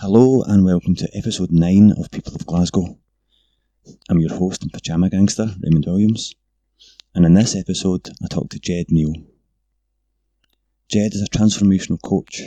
[0.00, 2.96] Hello and welcome to episode 9 of People of Glasgow.
[4.08, 6.36] I'm your host and pajama gangster, Raymond Williams,
[7.16, 9.12] and in this episode I talk to Ged Neil.
[10.88, 12.42] Ged is a transformational coach.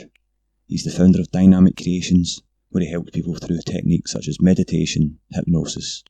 [0.66, 5.18] He's the founder of Dynamic Creations, where he helps people through techniques such as meditation,
[5.30, 6.04] hypnosis,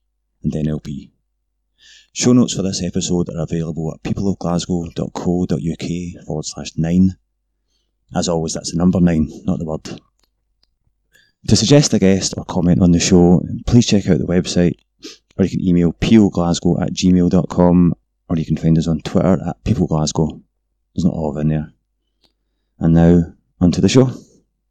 [0.45, 1.11] and NLP.
[2.13, 7.17] Show notes for this episode are available at peopleofglasgow.co.uk forward slash 9.
[8.15, 10.01] As always, that's the number 9, not the word.
[11.49, 14.77] To suggest a guest or comment on the show, please check out the website,
[15.37, 17.95] or you can email poglasgow at gmail.com,
[18.29, 20.41] or you can find us on Twitter at peopleglasgow.
[20.95, 21.73] There's not all of in there.
[22.79, 24.11] And now, onto the show.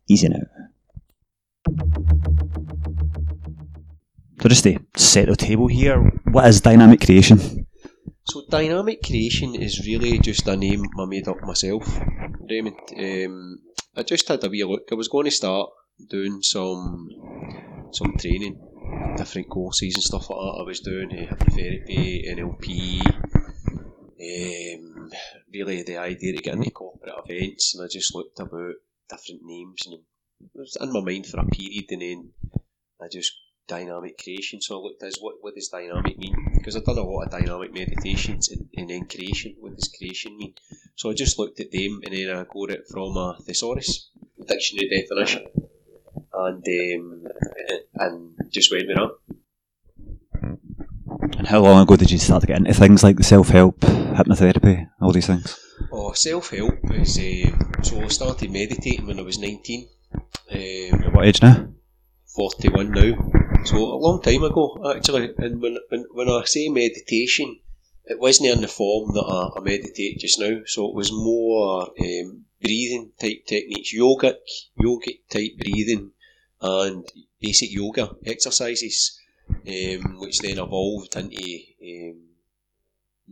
[0.07, 0.41] Easy now.
[4.41, 6.01] So just to set the table here,
[6.31, 7.67] what is dynamic creation?
[8.26, 11.99] So dynamic creation is really just a name I made up myself,
[12.49, 12.77] Raymond.
[12.98, 13.59] Um,
[13.95, 14.84] I just had a wee look.
[14.91, 15.70] I was going to start
[16.09, 17.09] doing some
[17.91, 18.59] some training,
[19.17, 20.59] different courses and stuff like that.
[20.59, 23.01] I was doing uh, hypnotherapy, NLP.
[24.21, 25.11] Um,
[25.53, 28.75] really, the idea to get into corporate events, and I just looked about
[29.09, 32.29] different names, and it was in my mind for a period, and then
[33.01, 33.33] I just
[33.67, 34.61] dynamic creation.
[34.61, 36.35] So I looked as what what does dynamic mean?
[36.53, 39.55] Because I've done a lot of dynamic meditations and, and then creation.
[39.59, 40.55] What does creation mean?
[40.95, 44.09] So I just looked at them and then I got it from a thesaurus
[44.45, 45.48] dictionary definition,
[46.34, 47.24] and um,
[47.96, 49.12] and just went with that.
[51.38, 53.79] And how long ago did you start to get into things like the self help,
[53.79, 55.60] hypnotherapy, all these things?
[55.91, 59.88] Oh, self help is um, so I started meditating when I was nineteen.
[60.13, 61.68] Um, At what age now?
[62.35, 63.63] 41 now.
[63.66, 65.34] So a long time ago, actually.
[65.38, 67.59] And when, when, when I say meditation,
[68.06, 70.62] it wasn't in the form that I, I meditate just now.
[70.66, 74.35] So it was more um, breathing type techniques, yogic,
[74.79, 76.12] yogic type breathing,
[76.62, 77.06] and
[77.40, 79.19] basic yoga exercises,
[79.50, 82.22] um, which then evolved into um,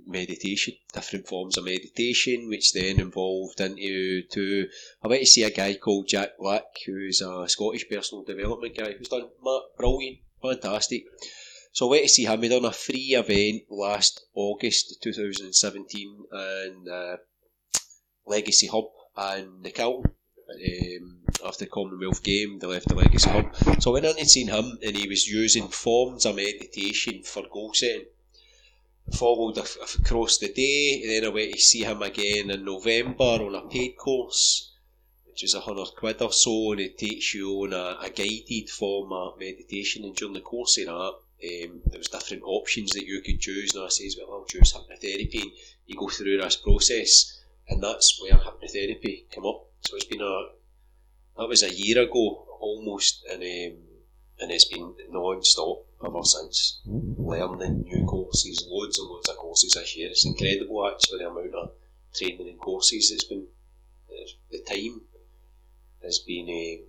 [0.06, 4.68] meditation, different forms of meditation, which then evolved into to
[5.04, 8.94] I went to see a guy called Jack Black, who's a Scottish personal development guy,
[8.94, 9.30] who's done
[9.78, 11.06] brilliant, fantastic.
[11.72, 12.42] So I went to see him.
[12.42, 17.18] He done a free event last August 2017 and uh,
[18.26, 18.86] Legacy Hub
[19.16, 20.16] and the Calton.
[20.50, 23.56] Um, after the Commonwealth game, they left the Legacy Hub.
[23.82, 27.74] So I went and seen him, and he was using forms of meditation for goal
[27.74, 28.06] setting
[29.12, 33.56] followed across the day, and then I went to see him again in November on
[33.56, 34.72] a paid course,
[35.26, 38.70] which is a hundred quid or so, and it takes you on a, a guided
[38.70, 40.04] form of meditation.
[40.04, 43.74] And during the course of that, um, there was different options that you could choose.
[43.74, 45.54] And I says, well, I'll choose hypnotherapy.
[45.86, 49.69] You go through this process, and that's where hypnotherapy came up.
[49.82, 50.50] So it's been a
[51.38, 53.78] that was a year ago almost, and um,
[54.42, 56.82] and it's been non-stop ever since.
[56.86, 60.10] Learning new courses, loads and loads of courses this year.
[60.10, 61.72] It's incredible actually the amount of
[62.14, 63.46] training and courses it's been.
[64.52, 65.02] The time
[66.04, 66.82] has been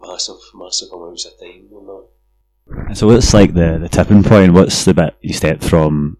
[0.00, 2.96] um, massive, massive amounts of time on that.
[2.96, 4.52] So what's like the, the tipping point?
[4.52, 6.16] What's the bit you step from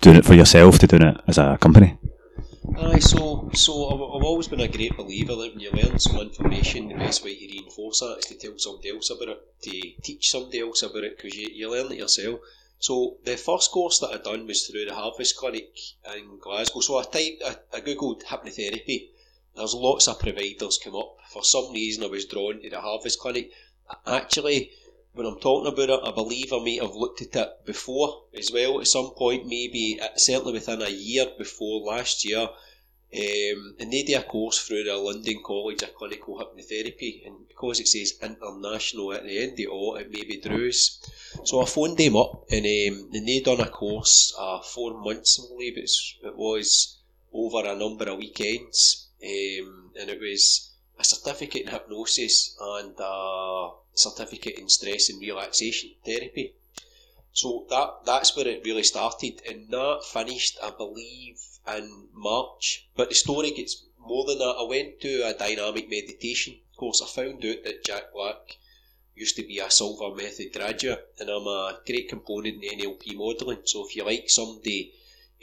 [0.00, 1.96] doing it for yourself to doing it as a company?
[2.74, 6.18] Aye, so so I've, I've always been a great believer that when you learn some
[6.18, 9.70] information, the best way to reinforce that is to tell somebody else about it, to
[10.02, 12.40] teach somebody else about it, because you, you learn it yourself.
[12.78, 15.76] So the first course that I done was through the Harvest Clinic
[16.14, 16.80] in Glasgow.
[16.80, 19.08] So I typed, I, I googled hypnotherapy.
[19.54, 21.16] There's lots of providers come up.
[21.30, 23.50] For some reason, I was drawn to the Harvest Clinic.
[24.06, 24.70] Actually,
[25.16, 28.52] when I'm talking about it, I believe I may have looked at it before as
[28.52, 32.48] well at some point, maybe uh, certainly within a year before last year.
[33.16, 37.80] Um, and they did a course through the London College of Clinical Hypnotherapy, and because
[37.80, 41.00] it says international at the end of it all, it maybe Drews.
[41.44, 45.40] So I phoned them up, and um, and they done a course, uh, four months,
[45.42, 46.98] I believe it was,
[47.32, 53.70] over a number of weekends, um, and it was a certificate in hypnosis and a
[53.98, 56.54] certificate in stress and relaxation therapy.
[57.32, 62.88] So that that's where it really started, and that finished, I believe, in March.
[62.96, 64.56] But the story gets more than that.
[64.58, 67.02] I went to a dynamic meditation course.
[67.02, 68.58] I found out that Jack Black
[69.14, 73.62] used to be a Silva Method graduate, and I'm a great component in NLP modelling.
[73.64, 74.92] So if you like somebody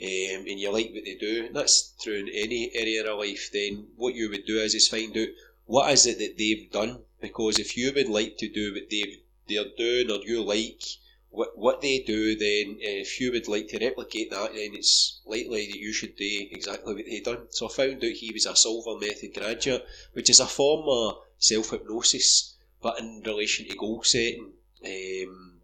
[0.00, 3.50] um, and you like what they do, and that's true in any area of life,
[3.52, 5.28] then what you would do is, is find out
[5.66, 7.02] what is it that they've done.
[7.24, 9.18] Because if you would like to do what they've,
[9.48, 10.82] they're doing or you like
[11.30, 15.20] what, what they do, then uh, if you would like to replicate that, then it's
[15.24, 17.46] likely that you should do exactly what they done.
[17.48, 21.22] So I found out he was a Silva Method graduate, which is a form of
[21.38, 24.52] self hypnosis, but in relation to goal setting.
[24.84, 25.60] Um,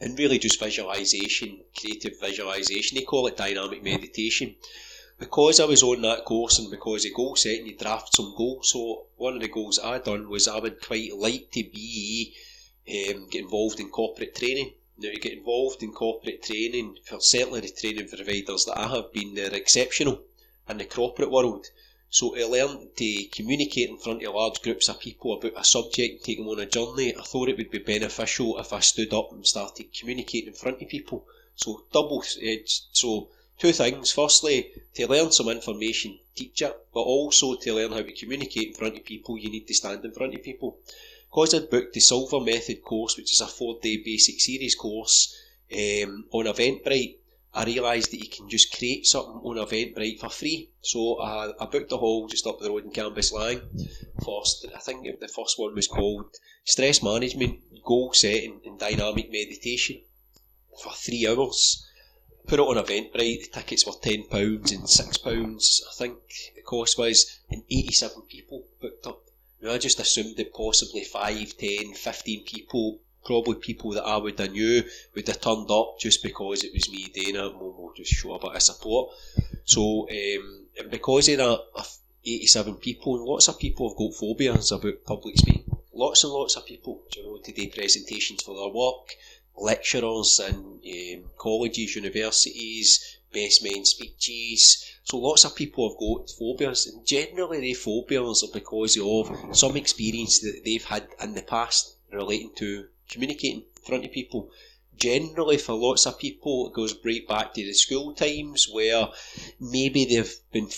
[0.00, 2.96] and really just visualization, creative visualization.
[2.96, 4.56] They call it dynamic meditation.
[5.18, 8.70] Because I was on that course and because of goal setting, you draft some goals.
[8.70, 12.36] So one of the goals I done was I would quite like to be
[12.88, 14.74] um, get involved in corporate training.
[14.96, 19.12] Now to get involved in corporate training, for certainly the training providers that I have
[19.12, 20.22] been, they're exceptional
[20.68, 21.66] in the corporate world.
[22.10, 26.24] So to learn to communicate in front of large groups of people about a subject
[26.24, 29.32] take them on a journey, I thought it would be beneficial if I stood up
[29.32, 31.26] and started communicating in front of people.
[31.56, 32.84] So double edged.
[32.92, 34.12] So two things.
[34.12, 38.74] Firstly, to learn some information, teach it, but also to learn how to communicate in
[38.74, 40.78] front of people, you need to stand in front of people.
[41.30, 45.36] Because I'd booked the Silva Method course, which is a four day basic series course
[45.72, 47.16] um, on Eventbrite,
[47.54, 50.70] I realised that you can just create something on Eventbrite for free.
[50.80, 53.62] So I, I booked a hall just up the road in Cambuslang.
[54.24, 60.02] First, I think the first one was called Stress Management, Goal Setting and Dynamic Meditation
[60.82, 61.87] for three hours.
[62.48, 66.16] Put it on Eventbrite, the tickets were £10 and £6, I think
[66.56, 69.20] the cost was, and 87 people booked up.
[69.62, 74.38] Now I just assumed that possibly 5, 10, 15 people probably people that I would
[74.38, 74.82] have knew
[75.14, 78.38] would have turned up just because it was me it and we'll just show a
[78.38, 79.10] bit of support.
[79.64, 81.60] So, um, and because of that,
[82.24, 85.76] 87 people, and lots of people have got phobias about public speaking.
[85.92, 89.16] Lots and lots of people, you know, to do presentations for their work,
[89.60, 90.80] lecturers in
[91.24, 94.84] um, colleges, universities, best men speeches.
[95.04, 99.76] So lots of people have got phobias, and generally the phobias are because of some
[99.76, 104.50] experience that they've had in the past relating to communicating in front of people.
[104.96, 109.08] Generally, for lots of people, it goes right back to the school times where
[109.60, 110.68] maybe they've been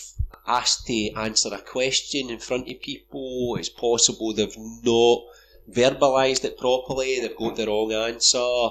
[0.47, 3.57] asked to answer a question in front of people.
[3.57, 5.25] It's possible they've not
[5.71, 8.71] verbalised it properly, they've got the wrong answer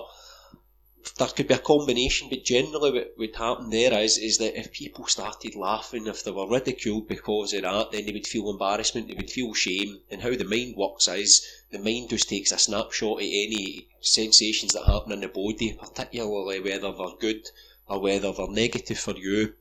[1.18, 4.74] there could be a combination, but generally what would happen there is is that if
[4.74, 9.08] people started laughing, if they were ridiculed because of that, then they would feel embarrassment,
[9.08, 10.02] they would feel shame.
[10.12, 14.74] And how the mind works is the mind just takes a snapshot of any sensations
[14.74, 17.50] that happen in the body, particularly whether they're good
[17.88, 19.54] or whether they're negative for you.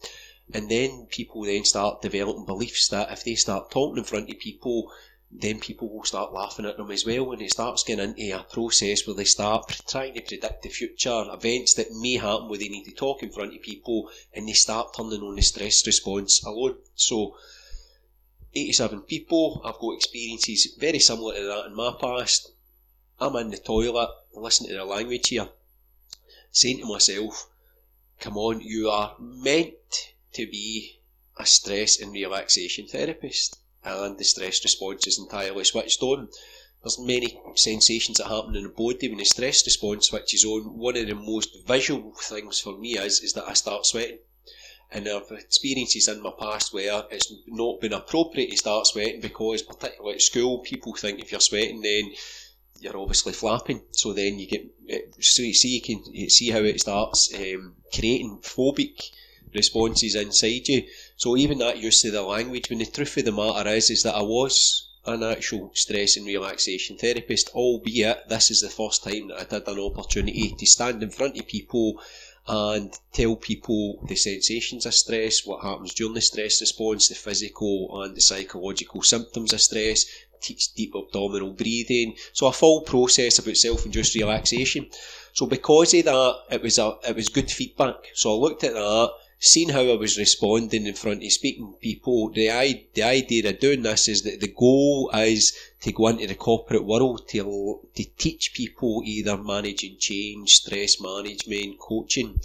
[0.53, 4.39] And then people then start developing beliefs that if they start talking in front of
[4.39, 4.91] people,
[5.31, 8.43] then people will start laughing at them as well and it starts getting into a
[8.45, 12.69] process where they start trying to predict the future events that may happen where they
[12.69, 16.43] need to talk in front of people and they start turning on the stress response
[16.45, 17.37] alone so
[18.55, 22.51] 87 people I've got experiences very similar to that in my past.
[23.21, 25.49] I'm in the toilet listening to the language here
[26.51, 27.49] saying to myself
[28.19, 31.01] come on you are meant to be
[31.37, 36.29] a stress and relaxation therapist and the stress response is entirely switched on.
[36.83, 40.77] There's many sensations that happen in the body when the stress response switches on.
[40.79, 44.19] One of the most visual things for me is is that I start sweating.
[44.91, 49.63] And I've experiences in my past where it's not been appropriate to start sweating because,
[49.63, 52.13] particularly at school, people think if you're sweating, then
[52.81, 53.83] you're obviously flapping.
[53.91, 54.67] So then you get
[55.21, 59.11] so you see you can see how it starts um, creating phobic
[59.55, 60.85] responses inside you.
[61.17, 64.03] So even that use of the language, when the truth of the matter is, is
[64.03, 69.29] that I was an actual stress and relaxation therapist, albeit this is the first time
[69.29, 72.01] that I had an opportunity to stand in front of people
[72.47, 78.03] and tell people the sensations of stress, what happens during the stress response, the physical
[78.03, 80.07] and the psychological symptoms of stress,
[80.41, 82.15] teach deep abdominal breathing.
[82.33, 84.89] So a full process about self-induced relaxation.
[85.33, 87.97] So because of that, it was a it was good feedback.
[88.15, 92.31] So I looked at that seeing how I was responding in front of speaking people,
[92.31, 92.49] the,
[92.95, 96.85] the idea of doing this is that the goal is to go into the corporate
[96.85, 102.41] world to, to teach people either managing change, stress management, coaching.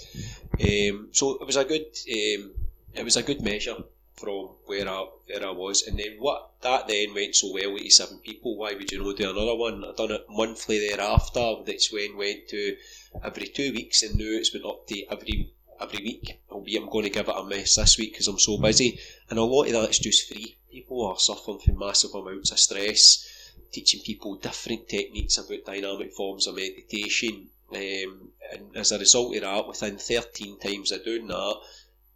[0.62, 2.52] Um, so it was a good um,
[2.94, 3.78] it was a good measure
[4.16, 7.74] from where I where I was, and then what that then went so well.
[7.74, 8.56] with seven people.
[8.56, 9.84] Why would you not do another one?
[9.84, 11.56] I done it monthly thereafter.
[11.66, 12.78] That's when went to
[13.24, 17.06] every two weeks, and now it's been up to every every week, albeit I'm going
[17.06, 19.00] to give it a miss this week because I'm so busy.
[19.30, 20.58] And a lot of that's just free.
[20.72, 26.48] People are suffering from massive amounts of stress, teaching people different techniques about dynamic forms
[26.48, 27.50] of meditation.
[27.72, 31.56] Um, and as a result of that, within 13 times of doing that,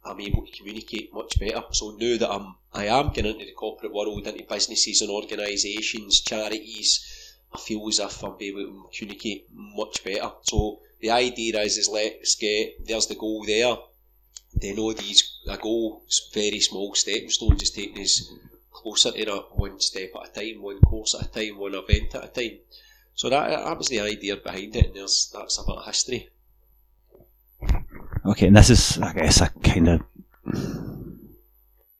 [0.04, 1.62] I'm able to communicate much better.
[1.72, 6.20] So now that I'm, I am getting into the corporate world, into businesses and organisations,
[6.20, 10.30] charities, I feel as if I'm able to communicate much better.
[10.42, 13.76] So the idea is is let's get there's the goal there.
[14.54, 16.02] Then all these a goal
[16.32, 18.32] very small stepping stones just taking us
[18.72, 22.14] closer to that one step at a time, one course at a time, one event
[22.14, 22.58] at a time.
[23.14, 26.28] So that, that was the idea behind it, and there's that's a bit of history.
[28.24, 30.00] Okay, and this is, I guess, a kind of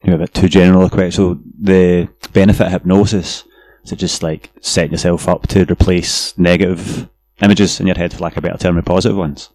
[0.05, 1.11] you know, a bit too general a question.
[1.11, 3.45] So the benefit hypnosis
[3.85, 7.09] is it just like setting yourself up to replace negative
[7.43, 9.51] images in your head, for lack of a better term, positive ones?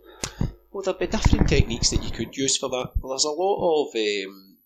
[0.72, 2.92] Well, there'll be different techniques that you could use for that.
[3.02, 4.58] There's a lot of um,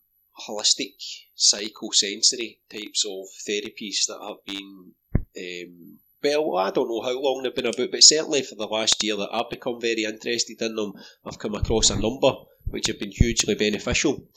[0.47, 0.93] holistic
[1.38, 4.93] psychosensory types of therapies that have been
[5.38, 9.03] um, well, I don't know how long they've been about, but certainly for the last
[9.03, 10.93] year that I've become very interested in them,
[11.25, 12.33] I've come across a number
[12.65, 14.27] which have been hugely beneficial.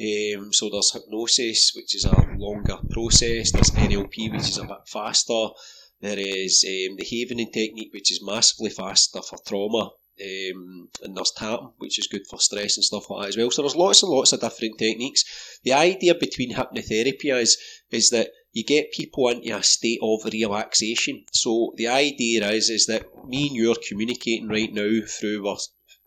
[0.00, 3.52] Um, so there's hypnosis, which is a longer process.
[3.52, 5.48] There's NLP, which is a bit faster.
[6.00, 9.90] There is um, the Havening technique, which is massively faster for trauma.
[10.20, 13.50] Um, and there's tapping, which is good for stress and stuff like that as well.
[13.50, 15.24] So there's lots and lots of different techniques.
[15.62, 17.56] The idea between hypnotherapy is
[17.90, 21.24] is that you get people into a state of relaxation.
[21.32, 25.58] So the idea is is that me and you are communicating right now through our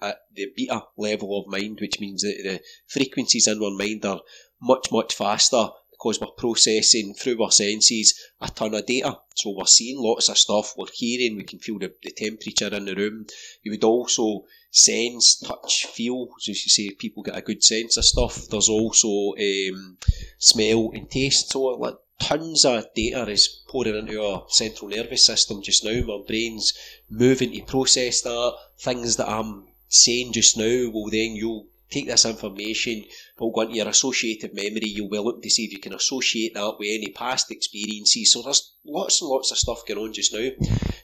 [0.01, 4.21] at the beta level of mind, which means that the frequencies in our mind are
[4.61, 5.69] much much faster
[6.01, 9.19] because we're processing through our senses a ton of data.
[9.35, 12.85] So we're seeing lots of stuff, we're hearing, we can feel the, the temperature in
[12.85, 13.27] the room.
[13.61, 16.27] You would also sense, touch, feel.
[16.39, 18.47] So as you say, people get a good sense of stuff.
[18.49, 19.97] There's also um,
[20.39, 21.51] smell and taste.
[21.51, 26.01] So like tons of data is pouring into our central nervous system just now.
[26.01, 26.73] My brain's
[27.09, 28.55] moving to process that.
[28.79, 33.03] Things that I'm saying just now will then you'll take this information,
[33.35, 36.53] it'll go into your associative memory, you'll be looking to see if you can associate
[36.53, 38.31] that with any past experiences.
[38.31, 40.49] So there's lots and lots of stuff going on just now.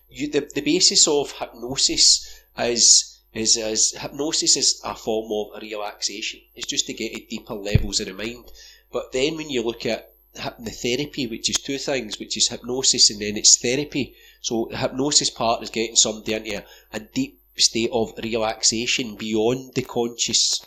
[0.10, 6.39] You, the, the basis of hypnosis is, is, is hypnosis is a form of relaxation.
[6.56, 8.46] It's just to get at deeper levels of the mind.
[8.91, 13.20] But then when you look at hypnotherapy, which is two things, which is hypnosis and
[13.20, 14.15] then it's therapy.
[14.41, 19.74] So the hypnosis part is getting somebody into a, a deep state of relaxation beyond
[19.74, 20.65] the conscious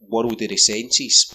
[0.00, 1.32] world of the senses.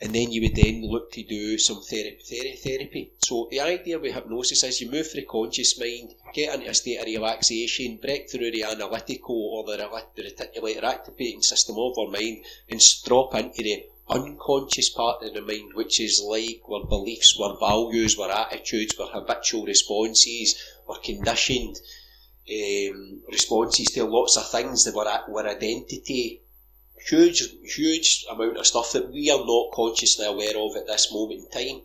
[0.00, 3.12] And then you would then look to do some therapy, therapy.
[3.18, 6.74] So the idea with hypnosis is you move through the conscious mind, get into a
[6.74, 9.82] state of relaxation, break through the analytical or the,
[10.18, 15.72] reticular activating system of our mind, and drop into the unconscious part of the mind,
[15.74, 21.80] which is like our beliefs, our values, our attitudes, our habitual responses, our conditioned
[22.50, 26.42] um, responses to lots of things that were, were identity
[27.08, 31.40] huge, huge amount of stuff that we are not consciously aware of at this moment
[31.40, 31.82] in time.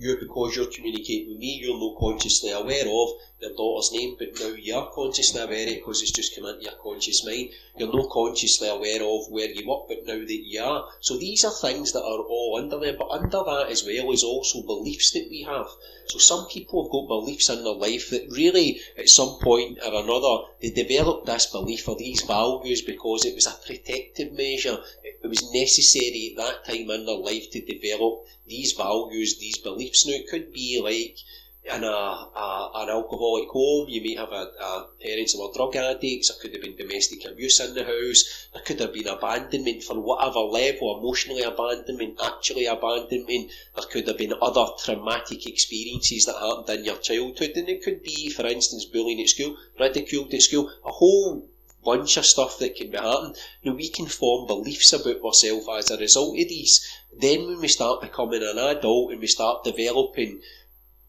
[0.00, 3.08] You, because you're communicating with me, you're not consciously aware of
[3.40, 6.62] your daughter's name, but now you're consciously aware of it because it's just come into
[6.62, 7.50] your conscious mind.
[7.76, 10.88] You're not consciously aware of where you work, but now that you are.
[11.00, 14.22] So these are things that are all under there, but under that as well is
[14.22, 15.66] also beliefs that we have.
[16.06, 20.00] So some people have got beliefs in their life that really, at some point or
[20.00, 24.78] another, they developed this belief or these values because it was a protective measure.
[25.02, 30.06] It was necessary at that time in their life to develop these values, these beliefs.
[30.06, 31.16] Now it could be like
[31.64, 35.76] in a, a, an alcoholic home, you may have a, a parents who were drug
[35.76, 39.82] addicts, there could have been domestic abuse in the house, there could have been abandonment
[39.82, 46.36] for whatever level, emotionally abandonment, actually abandonment, there could have been other traumatic experiences that
[46.36, 50.42] happened in your childhood, and it could be, for instance, bullying at school, ridiculed at
[50.42, 51.46] school, a whole
[51.84, 53.36] bunch of stuff that can be happening.
[53.64, 56.86] Now we can form beliefs about ourselves as a result of these.
[57.16, 60.40] Then when we start becoming an adult and we start developing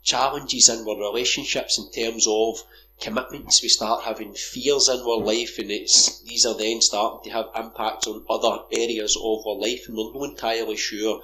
[0.03, 2.63] challenges in our relationships in terms of
[2.99, 3.61] commitments.
[3.61, 7.49] We start having fears in our life, and it's these are then starting to have
[7.55, 11.21] impacts on other areas of our life, and we're not entirely sure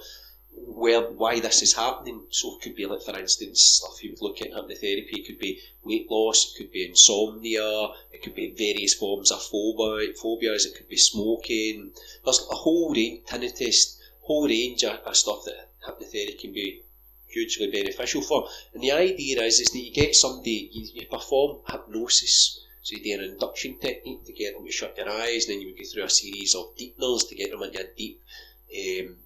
[0.56, 2.22] where why this is happening.
[2.30, 5.18] So it could be like, for instance, stuff you would look at hypnotherapy.
[5.18, 6.52] It could be weight loss.
[6.52, 7.88] It could be insomnia.
[8.12, 10.66] It could be various forms of phobia, phobias.
[10.66, 11.92] It could be smoking.
[12.24, 16.82] There's a whole range, tinnitus, whole range of, of stuff that hypnotherapy can be
[17.28, 18.48] hugely beneficial for.
[18.72, 22.60] And the idea is, is that you get somebody, you, you perform hypnosis.
[22.82, 25.60] So you do an induction technique to get them to shut their eyes, and then
[25.60, 28.22] you would go through a series of deepeners to get them into a deep
[28.70, 29.16] um,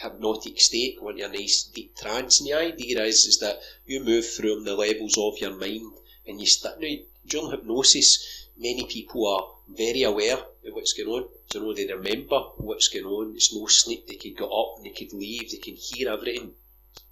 [0.00, 2.40] hypnotic state, go into a nice deep trance.
[2.40, 5.92] And the idea is, is that you move through the levels of your mind,
[6.26, 6.80] and you start.
[6.80, 6.94] Now,
[7.26, 11.28] during hypnosis, many people are very aware of what's going on.
[11.50, 13.34] So you know, they remember what's going on.
[13.34, 14.06] It's no sleep.
[14.06, 15.50] They could get up and they could leave.
[15.50, 16.54] They can hear everything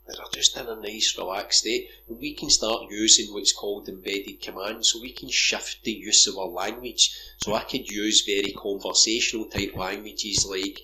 [0.07, 4.41] They're just in a nice relaxed state, and we can start using what's called embedded
[4.41, 4.91] commands.
[4.91, 7.17] So we can shift the use of our language.
[7.39, 10.81] So I could use very conversational type languages like,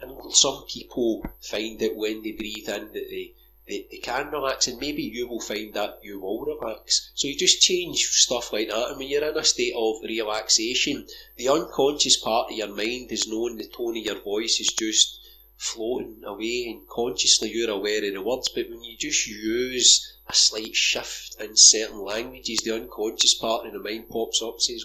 [0.00, 3.32] and some people find that when they breathe in that they
[3.66, 7.10] they, they can relax, and maybe you will find that you will relax.
[7.14, 11.06] So you just change stuff like that, and when you're in a state of relaxation,
[11.36, 15.18] the unconscious part of your mind is knowing the tone of your voice is just
[15.56, 20.34] floating away, and consciously you're aware of the words, but when you just use a
[20.34, 24.84] slight shift in certain languages, the unconscious part of the mind pops up and says,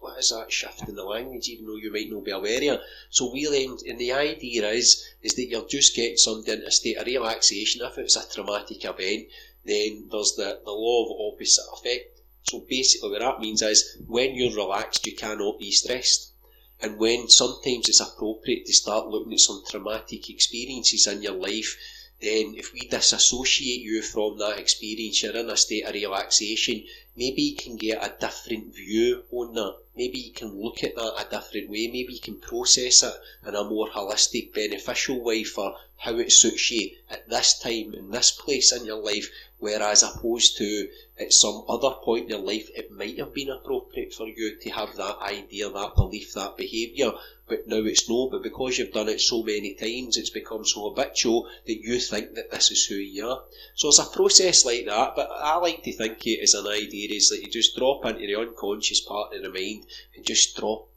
[0.00, 2.62] what is that shift in the language, even though you might not be aware of
[2.62, 2.80] it.
[3.10, 6.70] So we then, and the idea is, is that you're just getting somebody into a
[6.70, 7.82] state of relaxation.
[7.84, 9.28] If it's a traumatic event,
[9.64, 12.20] then there's the, the law of opposite effect.
[12.42, 16.32] So basically what that means is, when you're relaxed, you cannot be stressed.
[16.80, 21.76] And when sometimes it's appropriate to start looking at some traumatic experiences in your life
[22.24, 26.84] then if we disassociate you from that experience, you're in a state of relaxation,
[27.16, 29.76] maybe you can get a different view on that.
[29.96, 31.86] Maybe you can look at that a different way.
[31.86, 33.14] Maybe you can process it
[33.46, 38.10] in a more holistic, beneficial way for how it suits you at this time, in
[38.10, 40.88] this place in your life, whereas opposed to
[41.18, 44.70] at some other point in your life, it might have been appropriate for you to
[44.70, 47.12] have that idea, that belief, that behaviour,
[47.46, 50.88] but now it's no, but because you've done it so many times, it's become so
[50.88, 53.42] habitual that you think that this is who you are.
[53.74, 57.10] So it's a process like that, but I like to think it as an idea
[57.10, 59.84] is that you just drop into the unconscious part of the mind
[60.16, 60.88] and just drop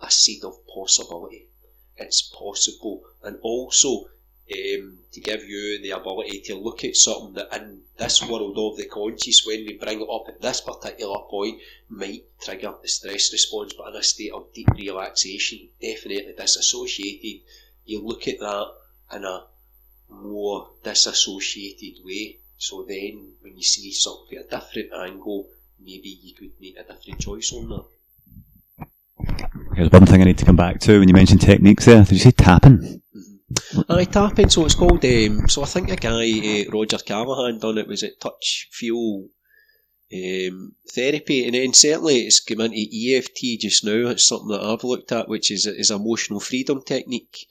[0.00, 1.46] a seed of possibility.
[1.96, 3.02] It's possible.
[3.22, 4.08] And also,
[4.52, 8.76] um, to give you the ability to look at something that in this world of
[8.76, 13.32] the conscious, when we bring it up at this particular point, might trigger the stress
[13.32, 17.40] response, but in a state of deep relaxation, definitely disassociated,
[17.84, 18.66] you look at that
[19.12, 19.44] in a
[20.10, 22.38] more disassociated way.
[22.58, 25.48] So then, when you see something at a different angle,
[25.80, 27.84] maybe you could make a different choice on that.
[29.74, 32.02] Here's one thing I need to come back to when you mentioned techniques there.
[32.02, 33.02] Did you say tapping?
[33.88, 34.48] Aye, tapping.
[34.50, 35.04] So it's called.
[35.04, 36.28] Um, so I think a guy,
[36.66, 37.86] uh, Roger Callahan, done it.
[37.86, 39.28] Was it touch feel
[40.12, 41.44] um, therapy?
[41.44, 44.08] And then certainly it's come into EFT just now.
[44.10, 47.46] It's something that I've looked at, which is is emotional freedom technique.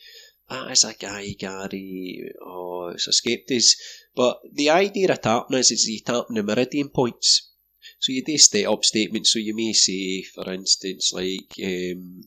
[0.49, 2.29] That is a guy, Gary.
[2.41, 3.75] Oh, it's escaped us.
[4.13, 7.51] But the idea of tapping is, is you tapping the meridian points.
[7.99, 9.31] So you do state up statements.
[9.31, 11.53] So you may say, for instance, like.
[11.63, 12.25] Um,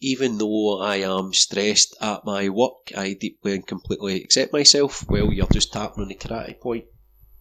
[0.00, 5.08] even though I am stressed at my work, I deeply and completely accept myself.
[5.08, 6.86] Well, you're just tapping on the karate point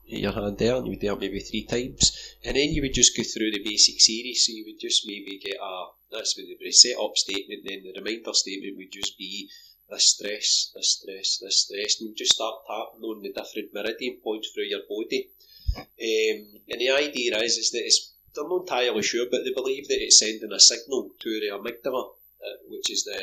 [0.07, 2.81] in your hand there, and you would do it maybe three times, and then you
[2.81, 4.45] would just go through the basic series.
[4.45, 8.33] So you would just maybe get a that's the set up statement, then the reminder
[8.33, 9.49] statement would just be
[9.89, 14.17] this stress, this stress, this stress, and you just start tapping on the different meridian
[14.23, 15.29] points through your body.
[15.77, 19.87] Um, and the idea is, is that it's they're not entirely sure, but they believe
[19.87, 22.09] that it's sending a signal to the amygdala
[22.43, 23.19] uh, which is the,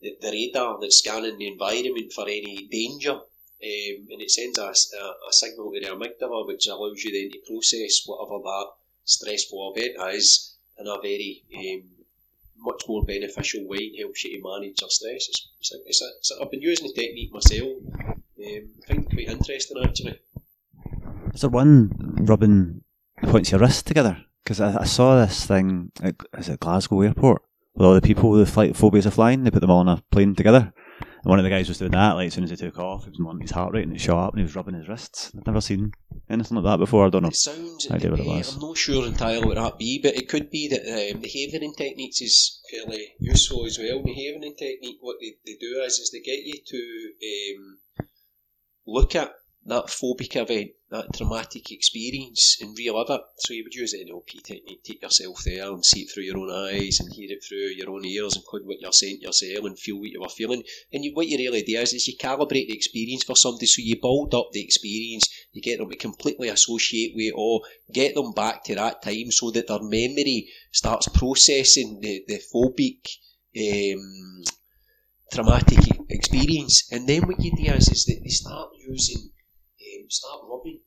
[0.00, 3.12] the, the radar that's scanning the environment for any danger.
[3.12, 7.30] Um, and it sends a, a, a, signal to the amygdala, which allows you then
[7.30, 8.66] to process whatever that
[9.04, 11.82] stressful event is in a very um,
[12.58, 15.28] much more beneficial way and helps you to manage your stress.
[15.28, 17.78] It's, it's a, it's a, it's I've been using the technique myself.
[17.98, 20.20] Um, I find it quite interesting actually.
[21.32, 22.82] Is there one rubbing
[23.22, 24.18] points your wrist together?
[24.42, 27.42] Because I, I, saw this thing at, is it Glasgow Airport
[27.74, 29.44] with all the people with flight phobias of flying.
[29.44, 30.72] They put them all on a plane together.
[31.00, 33.04] And one of the guys was doing that, like as soon as he took off,
[33.04, 34.88] he was wanting his heart rate and it shot up and he was rubbing his
[34.88, 35.32] wrists.
[35.36, 35.92] I've never seen
[36.28, 37.28] anything like that before, I don't know.
[37.28, 38.54] It sounds, idea what it was.
[38.54, 41.74] I'm not sure entirely what that be, but it could be that um, the Havening
[41.76, 44.02] techniques is fairly useful as well.
[44.02, 47.78] The Havening technique, what they, they do is, is they get you to um,
[48.86, 49.32] look at
[49.66, 53.20] that phobic event, that traumatic experience, and relive it.
[53.38, 56.50] So you would use NLP technique, take yourself there and see it through your own
[56.50, 59.64] eyes and hear it through your own ears, and include what you're saying to yourself
[59.64, 60.62] and feel what you were feeling.
[60.92, 63.80] And you, what you really do is, is you calibrate the experience for somebody, so
[63.82, 68.14] you build up the experience, you get them to completely associate with it or get
[68.14, 73.08] them back to that time so that their memory starts processing the, the phobic
[73.56, 74.44] um,
[75.32, 75.78] traumatic
[76.10, 76.86] experience.
[76.92, 79.30] And then what you do is, is that they start using
[80.14, 80.80] start rubbing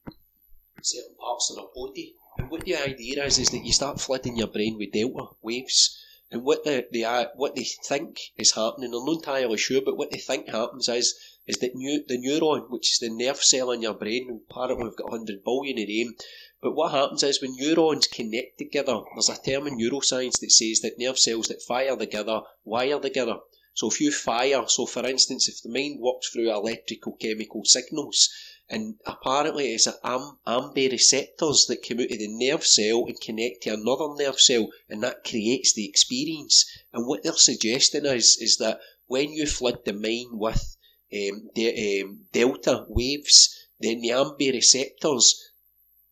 [0.82, 2.16] certain parts of their body.
[2.38, 5.98] And what the idea is, is that you start flooding your brain with delta waves.
[6.30, 9.98] And what the, they are, what they think is happening, I'm not entirely sure, but
[9.98, 11.16] what they think happens is,
[11.48, 14.98] is that new, the neuron, which is the nerve cell in your brain, apparently we've
[14.98, 16.16] got 100 billion of them,
[16.60, 20.82] but what happens is when neurons connect together, there's a term in neuroscience that says
[20.82, 23.38] that nerve cells that fire together wire together.
[23.74, 28.30] So if you fire, so for instance, if the mind works through electrical chemical signals,
[28.70, 33.70] and apparently it's am- receptors that come out of the nerve cell and connect to
[33.70, 36.66] another nerve cell, and that creates the experience.
[36.92, 40.76] And what they're suggesting is is that when you flood the mind with
[41.14, 45.42] um, de- um, delta waves, then the AMPA receptors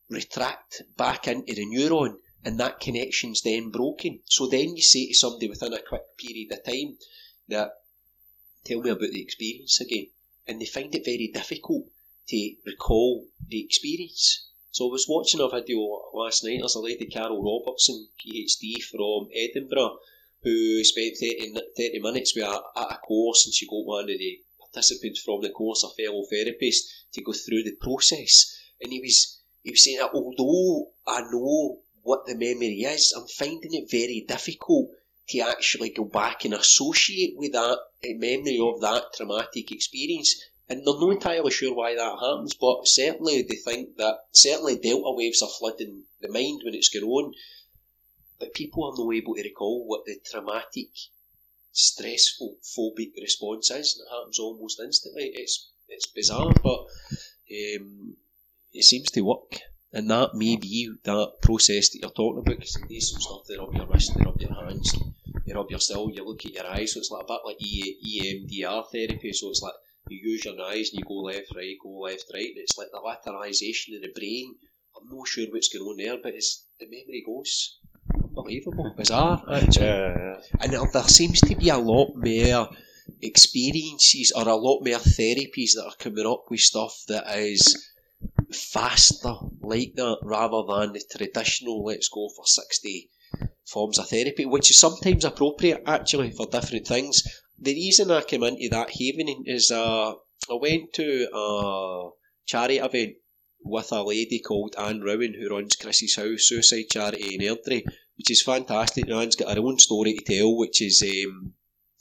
[0.08, 4.20] retract back into the neuron and that connection's then broken.
[4.24, 6.96] So then you say to somebody within a quick period of time
[7.48, 7.72] that
[8.64, 10.06] tell me about the experience again.
[10.46, 11.88] And they find it very difficult
[12.28, 14.48] to recall the experience.
[14.70, 15.78] So I was watching a video
[16.12, 19.98] last night, there's a lady, Carol Robertson, PhD from Edinburgh,
[20.42, 24.18] who spent 30, 30 minutes with a, at a course and she got one of
[24.18, 28.54] the participants from the course, a fellow therapist, to go through the process.
[28.80, 33.26] And he was he was saying that although I know what the memory is, I'm
[33.26, 34.90] finding it very difficult
[35.30, 40.36] to actually go back and associate with that eh, memory of that traumatic experience.
[40.68, 45.12] And they're not entirely sure why that happens, but certainly they think that certainly delta
[45.12, 47.34] waves are flooding the mind when it's going on,
[48.40, 50.88] but people are not able to recall what the traumatic,
[51.72, 55.30] stressful, phobic response is, and it happens almost instantly.
[55.34, 56.80] It's it's bizarre, but
[57.50, 58.16] um,
[58.72, 59.60] it seems to work.
[59.92, 63.56] And that may be that process that you're talking about, because they some stuff, they
[63.56, 64.94] rub your wrist, they rub your hands,
[65.46, 67.58] they rub your still, you look at your eyes, so it's like a bit like
[67.60, 69.72] EMDR therapy, so it's like
[70.08, 72.88] you use your eyes and you go left, right, go left, right, and it's like
[72.92, 74.54] the lateralisation of the brain.
[74.96, 77.78] I'm not sure what's going on there, but it's, the memory goes.
[78.14, 79.86] Unbelievable, bizarre, actually.
[79.86, 82.68] Yeah, And there, there seems to be a lot more
[83.22, 87.90] experiences or a lot more therapies that are coming up with stuff that is
[88.52, 93.10] faster like that rather than the traditional let's go for 60
[93.66, 97.22] forms of therapy, which is sometimes appropriate actually for different things.
[97.58, 102.10] The reason I came into that havening is uh, I went to a
[102.44, 103.16] charity event
[103.64, 107.84] with a lady called Anne Rowan who runs Chris's House Suicide Charity in Airdrie,
[108.16, 109.08] which is fantastic.
[109.10, 111.54] Anne's got her own story to tell, which is um,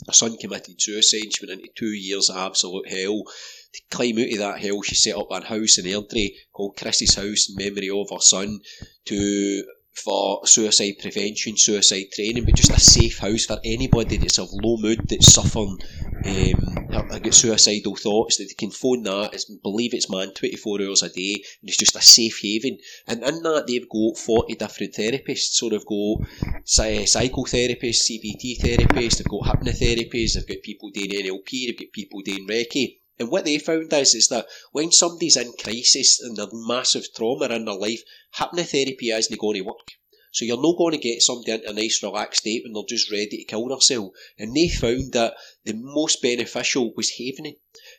[0.05, 1.33] her son committed suicide.
[1.33, 3.23] She went into two years of absolute hell.
[3.23, 7.15] To climb out of that hell, she set up a house in Airdrie called Chris's
[7.15, 8.59] House in memory of her son
[9.05, 9.63] to
[9.95, 14.77] for suicide prevention, suicide training, but just a safe house for anybody that's of low
[14.77, 15.77] mood, that's suffering,
[16.25, 20.81] um, or got suicidal thoughts, that they can phone that, it's, believe it's man 24
[20.81, 22.77] hours a day, and it's just a safe haven.
[23.07, 26.27] And in that, they've got 40 different therapists, so they've got
[26.65, 32.21] psy- psychotherapists, CBT therapists, they've got hypnotherapists, they've got people doing NLP, they've got people
[32.21, 32.97] doing Reiki.
[33.17, 37.45] And what they found is, is that when somebody's in crisis and there's massive trauma
[37.45, 38.01] in their life,
[38.35, 39.91] hypnotherapy isn't going to work.
[40.35, 43.09] So you're not going to get somebody into a nice relaxed state when they're just
[43.09, 44.17] ready to kill themselves.
[44.37, 47.55] And they found that the most beneficial was havening.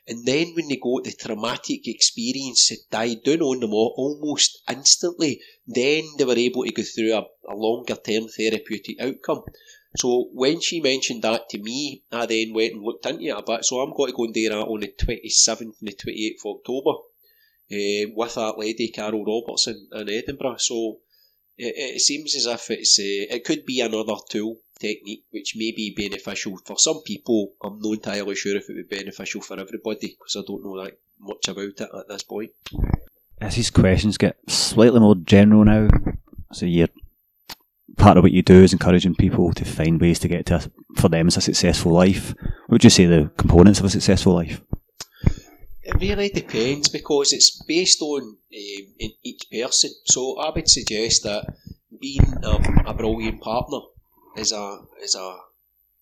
[0.06, 4.62] And then when they got the traumatic experience it died down on them al- almost
[4.68, 9.44] instantly, then they were able to go through a, a longer term therapeutic outcome.
[9.96, 13.42] So when she mentioned that to me, I then went and looked into it a
[13.42, 13.64] bit.
[13.64, 16.56] So I'm going to go and do that on the 27th and the 28th of
[16.58, 16.98] October
[17.72, 20.56] uh, with that lady, Carol Robertson, in Edinburgh.
[20.58, 20.98] So
[21.56, 25.72] it, it seems as if it's uh, it could be another tool technique which may
[25.72, 27.52] be beneficial for some people.
[27.62, 30.82] I'm not entirely sure if it would be beneficial for everybody because I don't know
[30.82, 32.50] that much about it at this point.
[33.40, 35.88] As these questions get slightly more general now,
[36.52, 36.88] so you're
[37.96, 41.00] part of what you do is encouraging people to find ways to get to a,
[41.00, 42.34] for them as a successful life.
[42.66, 44.60] What would you say the components of a successful life?
[45.82, 48.36] It really depends because it's based on um,
[48.98, 49.90] in each person.
[50.06, 51.46] So I would suggest that
[52.00, 53.78] being um, a brilliant partner
[54.36, 55.36] is a is a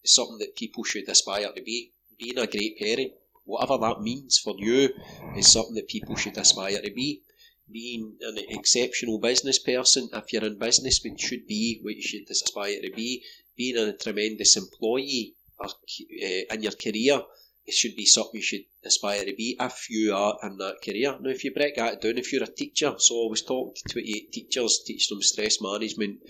[0.02, 1.92] is something that people should aspire to be.
[2.18, 3.12] Being a great parent,
[3.44, 4.90] whatever that means for you,
[5.36, 7.22] is something that people should aspire to be.
[7.70, 12.30] Being an exceptional business person, if you're in business, it should be what you should
[12.30, 13.24] aspire to be.
[13.56, 17.22] Being a tremendous employee or, uh, in your career
[17.66, 21.16] it should be something you should aspire to be if you are in that career.
[21.18, 23.92] Now, if you break that down, if you're a teacher, so I was talking to
[23.92, 26.20] 28 teachers, teach them stress management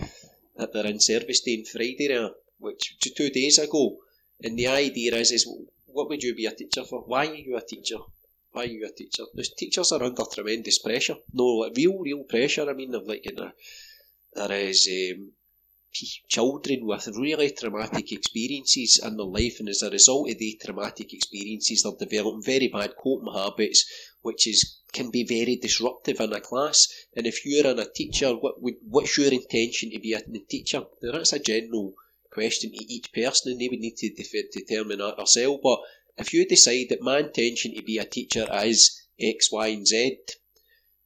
[0.56, 3.98] at their in service day on Friday there, which two days ago,
[4.44, 5.48] and the idea is, is
[5.86, 7.00] what would you be a teacher for?
[7.00, 7.98] Why are you a teacher?
[8.54, 9.24] Why are you a teacher?
[9.34, 11.16] Those teachers are under tremendous pressure.
[11.32, 12.70] No, like real, real pressure.
[12.70, 13.50] I mean, they're like, you know,
[14.32, 15.32] there is um,
[16.28, 21.12] children with really traumatic experiences in their life, and as a result of the traumatic
[21.12, 23.84] experiences, they're developing very bad coping habits,
[24.22, 26.86] which is can be very disruptive in a class.
[27.16, 30.84] And if you're in a teacher, what would what's your intention to be a teacher?
[31.02, 31.94] Now that's a general
[32.30, 35.60] question to each person, and they would need to de- determine that themselves.
[35.60, 35.80] But
[36.16, 40.18] if you decide that my intention to be a teacher is X, Y, and Z,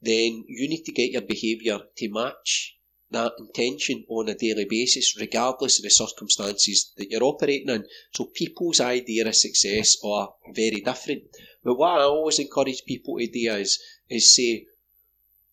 [0.00, 2.76] then you need to get your behaviour to match
[3.10, 7.84] that intention on a daily basis, regardless of the circumstances that you're operating in.
[8.12, 11.24] So people's idea of success are very different.
[11.64, 14.66] But what I always encourage people to do is, is say,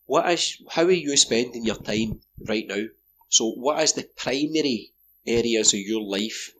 [0.05, 2.83] what is, how are you spending your time right now?
[3.29, 4.91] So what is the primary
[5.25, 6.51] areas of your life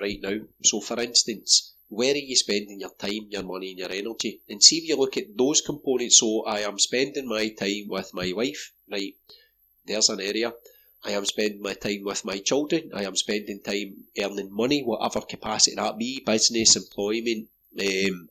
[0.00, 0.38] right now?
[0.62, 4.40] So for instance, where are you spending your time, your money and your energy?
[4.48, 6.18] And see if you look at those components.
[6.18, 9.14] So I am spending my time with my wife, right?
[9.86, 10.52] There's an area.
[11.04, 12.90] I am spending my time with my children.
[12.94, 17.48] I am spending time earning money, whatever capacity that be, business, employment.
[17.78, 18.28] Um,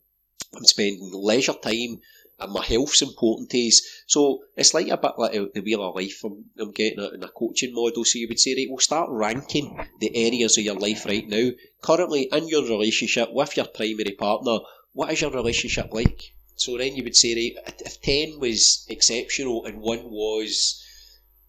[0.55, 1.99] I'm spending leisure time
[2.43, 3.81] and my health's important to us.
[4.07, 7.23] So it's like a bit like the wheel of life I'm, I'm getting it in
[7.23, 8.05] a coaching model.
[8.05, 11.49] So you would say, right, we'll start ranking the areas of your life right now.
[11.81, 14.59] Currently in your relationship with your primary partner,
[14.93, 16.33] what is your relationship like?
[16.55, 20.82] So then you would say, right, if 10 was exceptional and 1 was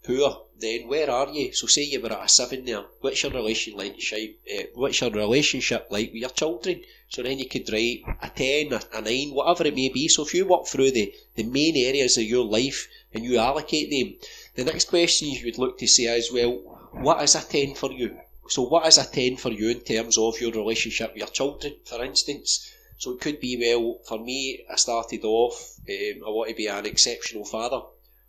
[0.04, 1.52] poor, then where are you?
[1.52, 2.84] So say you were at a seven there.
[3.00, 3.96] What's your relation like?
[4.12, 6.82] Uh, what's your relationship like with your children?
[7.08, 10.08] So then you could write a ten, a, a nine, whatever it may be.
[10.08, 13.90] So if you walk through the, the main areas of your life and you allocate
[13.90, 14.14] them,
[14.54, 16.52] the next question you would look to say is, well,
[16.92, 18.16] what is a ten for you?
[18.48, 21.74] So what is a ten for you in terms of your relationship with your children,
[21.84, 22.70] for instance?
[22.98, 26.66] So it could be, well, for me, I started off, um, I want to be
[26.66, 27.80] an exceptional father.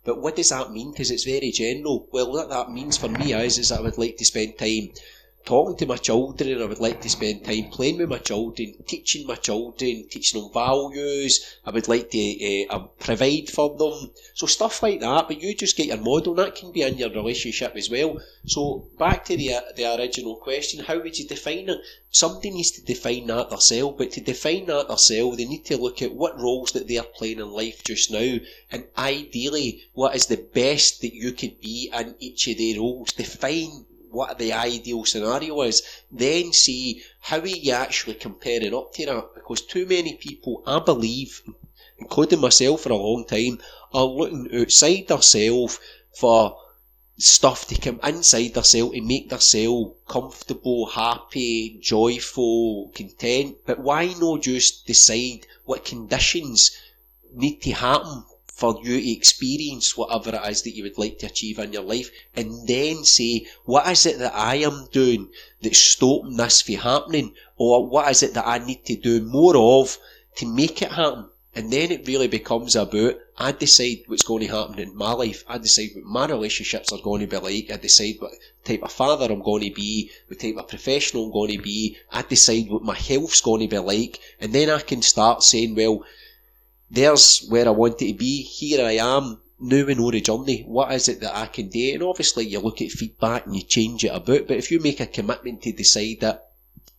[0.06, 0.92] But what does that mean?
[0.92, 2.08] Because it's very general.
[2.12, 4.90] Well, what that means for me is, is I would like to spend time
[5.46, 6.60] talking to my children.
[6.60, 10.52] I would like to spend time playing with my children, teaching my children, teaching them
[10.52, 11.40] values.
[11.64, 14.10] I would like to uh, provide for them.
[14.34, 15.28] So stuff like that.
[15.28, 16.34] But you just get your model.
[16.34, 18.20] That can be in your relationship as well.
[18.44, 21.78] So back to the the original question: How would you define it?
[22.10, 23.96] Somebody needs to define that themselves.
[23.98, 27.04] But to define that themselves, they need to look at what roles that they are
[27.04, 28.38] playing in life just now,
[28.72, 33.12] and ideally, what is the best that you could be in each of their roles.
[33.12, 39.06] Define what the ideal scenario is, then see how are you actually comparing up to
[39.06, 39.34] that.
[39.34, 41.42] Because too many people, I believe,
[41.98, 43.60] including myself for a long time,
[43.92, 45.78] are looking outside themselves
[46.14, 46.58] for
[47.18, 53.56] stuff to come inside themselves and make themselves comfortable, happy, joyful, content.
[53.66, 56.76] But why not just decide what conditions
[57.34, 58.24] need to happen
[58.56, 61.82] for you to experience whatever it is that you would like to achieve in your
[61.82, 65.28] life and then say, what is it that I am doing
[65.60, 67.34] that's stopping this from happening?
[67.58, 69.98] Or what is it that I need to do more of
[70.36, 71.26] to make it happen?
[71.54, 75.44] And then it really becomes about, I decide what's going to happen in my life.
[75.46, 77.70] I decide what my relationships are going to be like.
[77.70, 78.32] I decide what
[78.64, 81.98] type of father I'm going to be, what type of professional I'm going to be.
[82.10, 84.18] I decide what my health's going to be like.
[84.40, 86.04] And then I can start saying, well,
[86.90, 88.42] there's where I wanted to be.
[88.42, 89.40] Here I am.
[89.58, 90.62] Now we know the journey.
[90.62, 91.94] What is it that I can do?
[91.94, 94.46] And obviously, you look at feedback and you change it about.
[94.46, 96.50] But if you make a commitment to decide that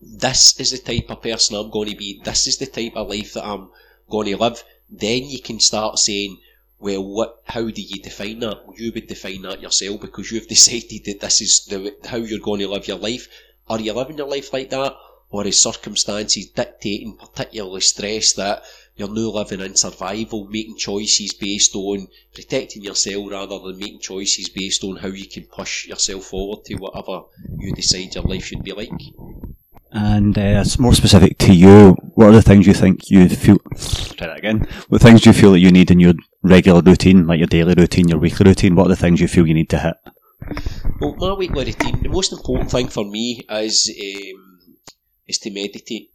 [0.02, 3.10] this is the type of person I'm going to be, this is the type of
[3.10, 3.70] life that I'm
[4.10, 6.38] going to live, then you can start saying,
[6.80, 7.42] well, what?
[7.46, 8.62] How do you define that?
[8.76, 12.60] You would define that yourself because you've decided that this is the how you're going
[12.60, 13.28] to live your life.
[13.70, 14.96] Are you living your life like that,
[15.30, 18.64] or is circumstances dictating, particularly stress, that
[18.98, 24.50] you're now living in survival, making choices based on protecting yourself rather than making choices
[24.50, 27.22] based on how you can push yourself forward to whatever
[27.60, 28.90] you decide your life should be like.
[29.92, 31.92] And uh, it's more specific to you.
[32.16, 33.60] What are the things you think you feel?
[34.18, 34.68] Try that again.
[34.90, 37.76] What things do you feel that you need in your regular routine, like your daily
[37.76, 38.76] routine, your weekly routine?
[38.76, 39.96] What are the things you feel you need to hit?
[41.00, 42.02] Well, my weekly routine.
[42.02, 44.78] The most important thing for me is um,
[45.28, 46.12] is to meditate,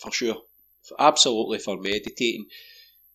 [0.00, 0.36] for sure
[0.98, 2.46] absolutely for meditating.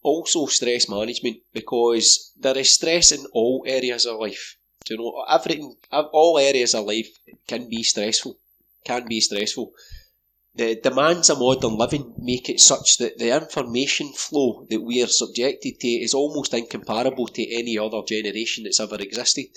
[0.01, 4.57] Also, stress management because there is stress in all areas of life.
[4.85, 7.09] Do You know, everything, all areas of life
[7.47, 8.37] can be stressful.
[8.83, 9.71] Can be stressful.
[10.55, 15.07] The demands of modern living make it such that the information flow that we are
[15.07, 19.49] subjected to is almost incomparable to any other generation that's ever existed.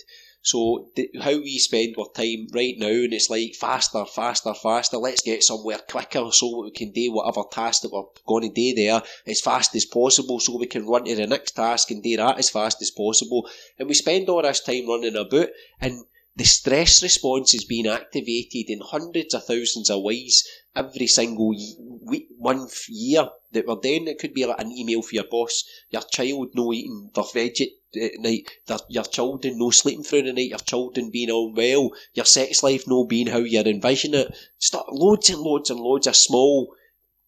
[0.46, 4.96] So how we spend our time right now, and it's like faster, faster, faster.
[4.96, 8.72] Let's get somewhere quicker so we can do whatever task that we're going to do
[8.76, 12.16] there as fast as possible, so we can run to the next task and do
[12.18, 13.50] that as fast as possible.
[13.76, 15.48] And we spend all this time running about,
[15.80, 16.04] and
[16.36, 21.54] the stress response is being activated in hundreds of thousands of ways every single
[22.06, 24.08] week, month, year that we're doing.
[24.08, 27.60] It could be like an email for your boss, your child no eating their veg
[27.60, 32.26] at night, their, your children no sleeping through the night, your children being unwell, your
[32.26, 34.34] sex life no being how you envision it.
[34.58, 36.74] Start loads and loads and loads of small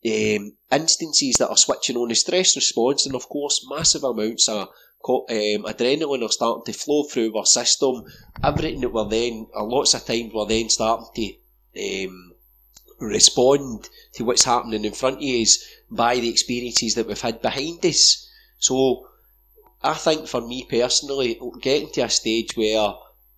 [0.06, 4.68] um, instances that are switching on the stress response, and of course, massive amounts of
[5.08, 8.04] um, adrenaline are starting to flow through our system.
[8.42, 12.27] Everything that we're then, uh, lots of times, we're then starting to um,
[12.98, 17.84] respond to what's happening in front of us by the experiences that we've had behind
[17.84, 18.28] us.
[18.58, 19.08] So,
[19.82, 22.94] I think for me personally, getting to a stage where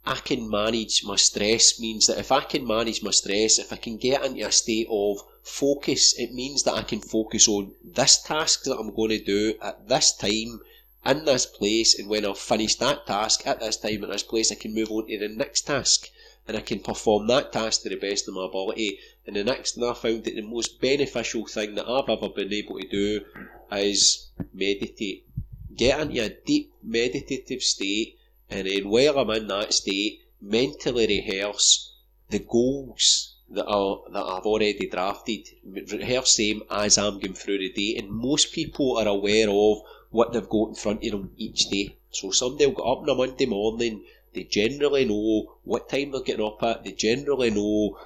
[0.07, 3.77] I can manage my stress means that if I can manage my stress, if I
[3.77, 8.23] can get into a state of focus, it means that I can focus on this
[8.23, 10.61] task that I'm going to do at this time
[11.05, 14.53] in this place, and when I've finished that task at this time at this place,
[14.53, 16.11] I can move on to the next task
[16.49, 18.99] and I can perform that task to the best of my ability.
[19.27, 22.53] And the next thing I found that the most beneficial thing that I've ever been
[22.53, 23.25] able to do
[23.71, 25.27] is meditate.
[25.75, 31.93] Get into a deep meditative state, and then while I'm in that state, mentally rehearse
[32.31, 35.49] the goals that are that I've already drafted.
[35.65, 40.33] Rehearse them as I'm going through the day, and most people are aware of what
[40.33, 41.97] they've got in front of them each day.
[42.11, 46.23] So somebody will get up on a Monday morning they generally know what time they're
[46.23, 46.85] getting up at.
[46.85, 47.99] They generally know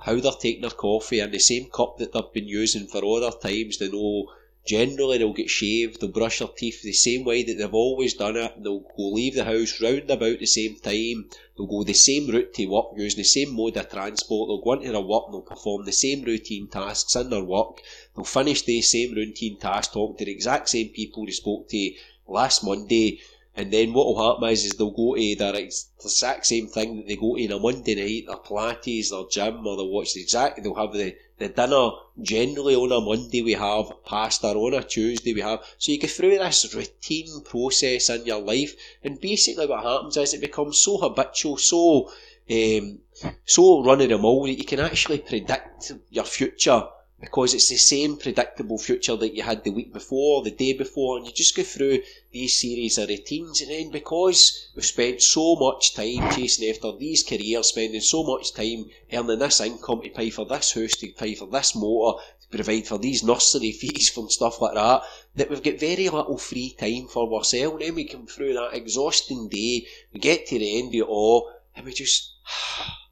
[0.00, 3.36] how they're taking their coffee in the same cup that they've been using for other
[3.36, 3.78] times.
[3.78, 4.30] They know
[4.66, 8.36] generally they'll get shaved, they'll brush their teeth the same way that they've always done
[8.36, 8.62] it.
[8.62, 11.30] They'll go leave the house round about the same time.
[11.56, 14.48] They'll go the same route to work using the same mode of transport.
[14.48, 17.80] They'll go into their work and they'll perform the same routine tasks in their work.
[18.14, 21.92] They'll finish the same routine tasks talk to the exact same people they spoke to
[22.28, 23.20] last Monday
[23.56, 26.96] and then what will happen is, is they'll go to their the exact same thing
[26.96, 30.12] that they go to on a Monday night, their Pilates, their gym, or they'll watch
[30.12, 31.88] the exact, they'll have the, the dinner
[32.20, 35.64] generally on a Monday we have, pasta on a Tuesday we have.
[35.78, 40.34] So you go through this routine process in your life, and basically what happens is
[40.34, 42.12] it becomes so habitual, so,
[42.50, 42.98] um,
[43.46, 46.88] so run of the that you can actually predict your future
[47.18, 51.16] because it's the same predictable future that you had the week before, the day before,
[51.16, 55.56] and you just go through these series of routines, and then because we've spent so
[55.56, 60.28] much time chasing after these careers, spending so much time earning this income to pay
[60.28, 64.30] for this house, to pay for this motor, to provide for these nursery fees and
[64.30, 65.02] stuff like that,
[65.34, 68.74] that we've got very little free time for ourselves, and then we come through that
[68.74, 72.34] exhausting day, we get to the end of it all, and we just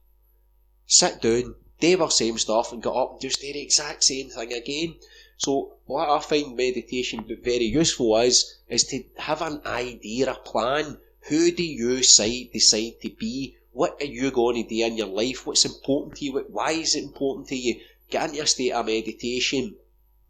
[0.87, 4.29] sit down they were same stuff and got up and just did the exact same
[4.31, 4.95] thing again.
[5.37, 10.99] So what I find meditation very useful is is to have an idea, a plan.
[11.29, 13.57] Who do you decide to be?
[13.73, 15.47] What are you going to do in your life?
[15.47, 16.47] What's important to you?
[16.51, 17.81] Why is it important to you?
[18.09, 19.75] Get into a state of meditation.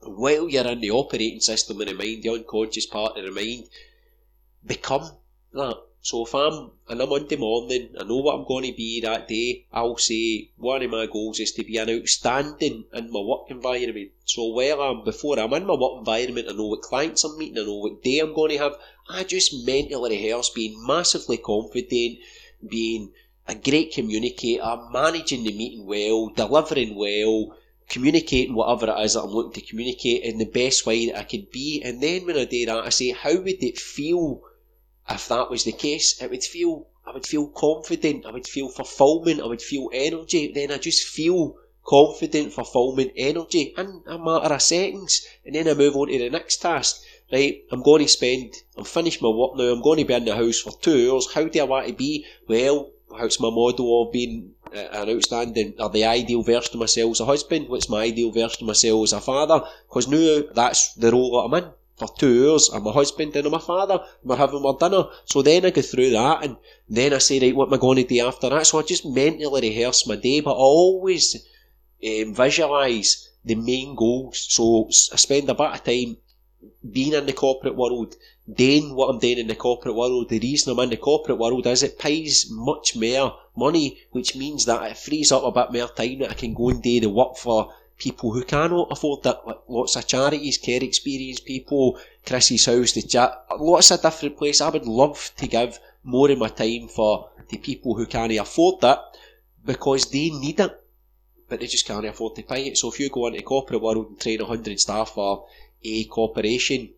[0.00, 3.68] While you're in the operating system of the mind, the unconscious part of the mind,
[4.64, 5.10] become
[5.52, 5.82] that.
[6.06, 9.26] So if I'm on a Monday morning, I know what I'm going to be that
[9.26, 13.46] day, I'll say one of my goals is to be an outstanding in my work
[13.48, 14.10] environment.
[14.26, 17.58] So while I'm, before I'm in my work environment, I know what clients I'm meeting,
[17.58, 18.76] I know what day I'm going to have,
[19.08, 22.18] I just mentally rehearse being massively confident,
[22.68, 23.12] being
[23.48, 27.56] a great communicator, managing the meeting well, delivering well,
[27.88, 31.22] communicating whatever it is that I'm looking to communicate in the best way that I
[31.22, 31.80] could be.
[31.82, 34.42] And then when I do that, I say, how would it feel
[35.08, 38.70] if that was the case, it would feel I would feel confident, I would feel
[38.70, 40.50] fulfillment, I would feel energy.
[40.52, 45.74] Then I just feel confident, fulfillment, energy in a matter of seconds, and then I
[45.74, 47.02] move on to the next task.
[47.30, 50.24] Right, I'm going to spend, I'm finished my work now, I'm going to be in
[50.24, 51.32] the house for two hours.
[51.32, 52.26] How do I want to be?
[52.48, 57.12] Well, how's my model of being uh, an outstanding or the ideal version of myself
[57.12, 57.68] as a husband?
[57.68, 59.66] What's my ideal version of myself as a father?
[59.88, 61.70] Because now that's the role that I'm in
[62.06, 62.70] two hours.
[62.72, 64.00] I'm my husband and I'm my father.
[64.22, 65.04] We're having our dinner.
[65.24, 66.56] So then I go through that and
[66.88, 68.66] then I say, right, what am I going to do after that?
[68.66, 71.36] So I just mentally rehearse my day, but I always
[72.04, 74.46] um, visualise the main goals.
[74.48, 76.16] So I spend a bit of time
[76.90, 78.16] being in the corporate world,
[78.52, 80.28] doing what I'm doing in the corporate world.
[80.28, 84.64] The reason I'm in the corporate world is it pays much more money, which means
[84.64, 87.08] that it frees up a bit more time that I can go and do the
[87.08, 89.40] work for people who cannot afford that.
[89.68, 94.60] Lots of charities, care experience people, Chrissy's house, the chat, lots of different places.
[94.60, 98.80] I would love to give more of my time for the people who can't afford
[98.80, 98.98] that
[99.64, 100.80] because they need it,
[101.48, 102.78] but they just can't afford to pay it.
[102.78, 105.46] So if you go into corporate world and train 100 staff for
[105.82, 106.90] a corporation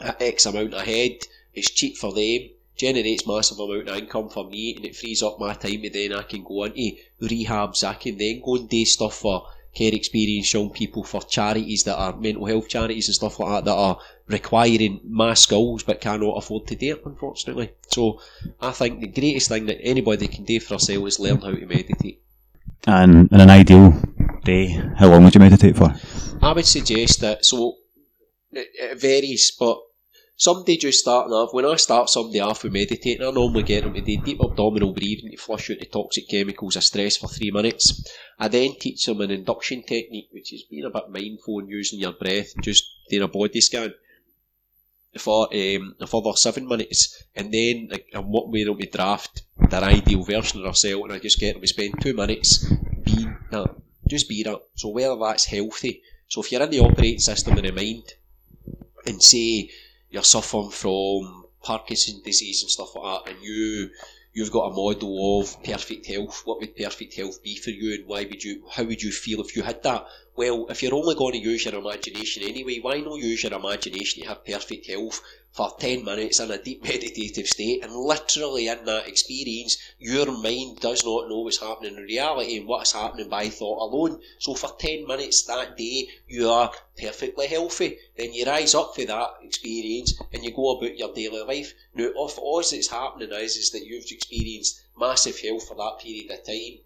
[0.00, 1.18] at X amount ahead,
[1.52, 5.38] it's cheap for them, generates massive amount of income for me, and it frees up
[5.38, 8.84] my time and then I can go into rehabs, I can then go and do
[8.84, 13.38] stuff for care experience young people for charities that are mental health charities and stuff
[13.38, 17.70] like that that are requiring mass skills but cannot afford to do it, unfortunately.
[17.88, 18.20] So
[18.60, 21.66] I think the greatest thing that anybody can do for themselves is learn how to
[21.66, 22.20] meditate.
[22.86, 24.00] And in an ideal
[24.44, 25.94] day, how long would you meditate for?
[26.40, 27.76] I would suggest that, so
[28.52, 29.78] it varies, but
[30.40, 33.92] Somebody just starting off, when I start somebody off with meditating, I normally get them
[33.94, 37.50] to do deep abdominal breathing to flush out the toxic chemicals of stress for three
[37.50, 38.08] minutes.
[38.38, 41.98] I then teach them an induction technique, which is being a bit mindful and using
[41.98, 43.92] your breath just doing a body scan.
[45.16, 49.42] for um, a further seven minutes, and then like, I'm working with them to draft
[49.70, 52.64] their ideal version of ourselves, and I just get them to spend two minutes
[53.04, 53.74] being that,
[54.06, 54.60] just being that.
[54.74, 58.04] So whether that's healthy, so if you're in the operating system in the mind,
[59.06, 59.70] and say
[60.10, 63.90] you're suffering from Parkinson's disease and stuff like that, and you
[64.32, 66.42] you've got a model of perfect health.
[66.44, 68.64] What would perfect health be for you, and why would you?
[68.70, 70.06] How would you feel if you had that?
[70.36, 74.22] Well, if you're only going to use your imagination anyway, why not use your imagination
[74.22, 75.20] to have perfect health
[75.50, 80.78] for 10 minutes in a deep meditative state and literally in that experience your mind
[80.80, 84.20] does not know what's happening in reality and what's happening by thought alone.
[84.38, 87.98] So for 10 minutes that day you are perfectly healthy.
[88.16, 91.74] Then you rise up for that experience and you go about your daily life.
[91.94, 96.30] Now if all that's happening is, is that you've experienced massive health for that period
[96.30, 96.78] of time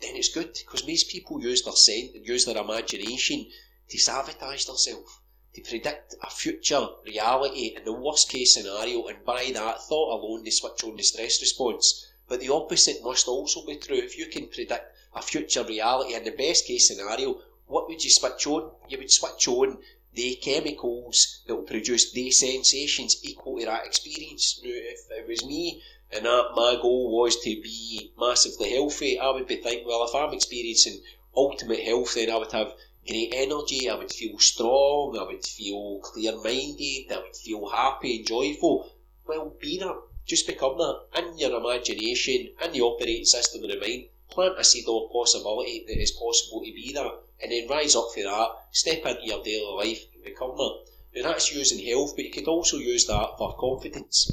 [0.00, 3.46] then it's good because most people use their sen- use their imagination
[3.88, 5.18] to sabotage themselves,
[5.54, 10.44] to predict a future reality in the worst case scenario, and by that thought alone
[10.44, 12.06] they switch on the stress response.
[12.28, 13.96] But the opposite must also be true.
[13.96, 18.10] If you can predict a future reality in the best case scenario, what would you
[18.10, 18.70] switch on?
[18.88, 19.78] You would switch on
[20.12, 24.60] the chemicals that will produce the sensations equal to that experience.
[24.62, 25.82] Now, if it was me
[26.12, 30.14] and that my goal was to be massively healthy, I would be thinking, well, if
[30.14, 31.00] I'm experiencing
[31.36, 32.74] ultimate health, then I would have
[33.06, 38.16] great energy, I would feel strong, I would feel clear minded, I would feel happy
[38.18, 38.90] and joyful.
[39.26, 39.96] Well, be that.
[40.26, 44.06] Just become that in your imagination, in the operating system of the mind.
[44.30, 48.08] Plant a seed of possibility that it's possible to be that, and then rise up
[48.14, 50.84] for that, step into your daily life and become that.
[51.14, 54.30] Now that's using health, but you could also use that for confidence.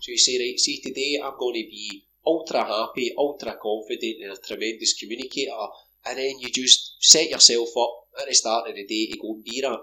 [0.00, 4.32] So you say, right, see, today I'm going to be ultra happy, ultra confident, and
[4.32, 5.50] a tremendous communicator,
[6.06, 9.34] and then you just set yourself up at the start of the day to go
[9.34, 9.80] and that.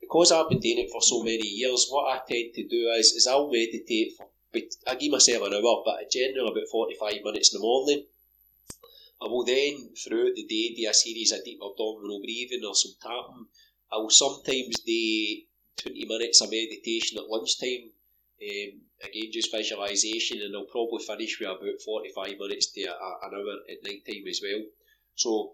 [0.00, 3.12] Because I've been doing it for so many years, what I tend to do is,
[3.12, 4.28] is I'll meditate for,
[4.86, 8.04] I give myself an hour, but generally about 45 minutes in the morning.
[9.22, 12.94] I will then, throughout the day, do a series of deep abdominal breathing or some
[13.00, 13.46] tapping.
[13.92, 15.42] I will sometimes do
[15.76, 17.90] 20 minutes of meditation at lunchtime
[18.42, 23.34] um, again, just visualisation, and I'll probably finish with about 45 minutes to a, an
[23.34, 24.62] hour at night time as well.
[25.14, 25.52] So,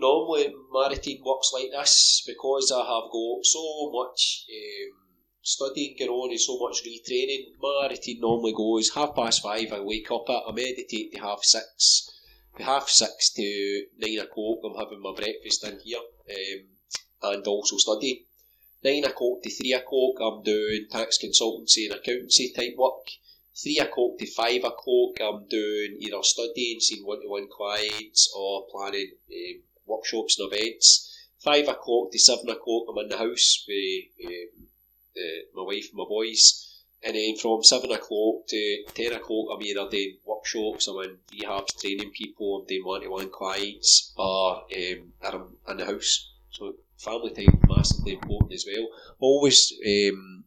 [0.00, 4.98] normally my routine works like this because I have got so much um,
[5.42, 7.52] studying going on and so much retraining.
[7.60, 11.42] My routine normally goes half past five, I wake up at, I meditate to half
[11.42, 12.10] six.
[12.54, 17.76] From half six to nine o'clock, I'm having my breakfast in here um, and also
[17.76, 18.24] studying.
[18.82, 23.10] 9 o'clock to 3 o'clock, I'm doing tax consultancy and accountancy type work.
[23.62, 28.66] 3 o'clock to 5 o'clock, I'm doing either studying, seeing one to one clients, or
[28.70, 31.06] planning um, workshops and events.
[31.42, 34.04] 5 o'clock to 7 o'clock, I'm in the house with
[35.16, 36.66] um, my wife and my boys.
[37.02, 41.80] And then from 7 o'clock to 10 o'clock, I'm either doing workshops, I'm in rehabs,
[41.80, 46.30] training people, I'm doing one to one clients, or um, I'm in the house.
[46.50, 48.88] So family time massively important as well.
[49.18, 50.44] Always um,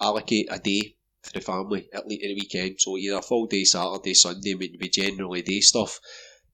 [0.00, 2.80] allocate a day for the family at least in the weekend.
[2.80, 6.00] So either full day Saturday, Sunday would be generally day stuff.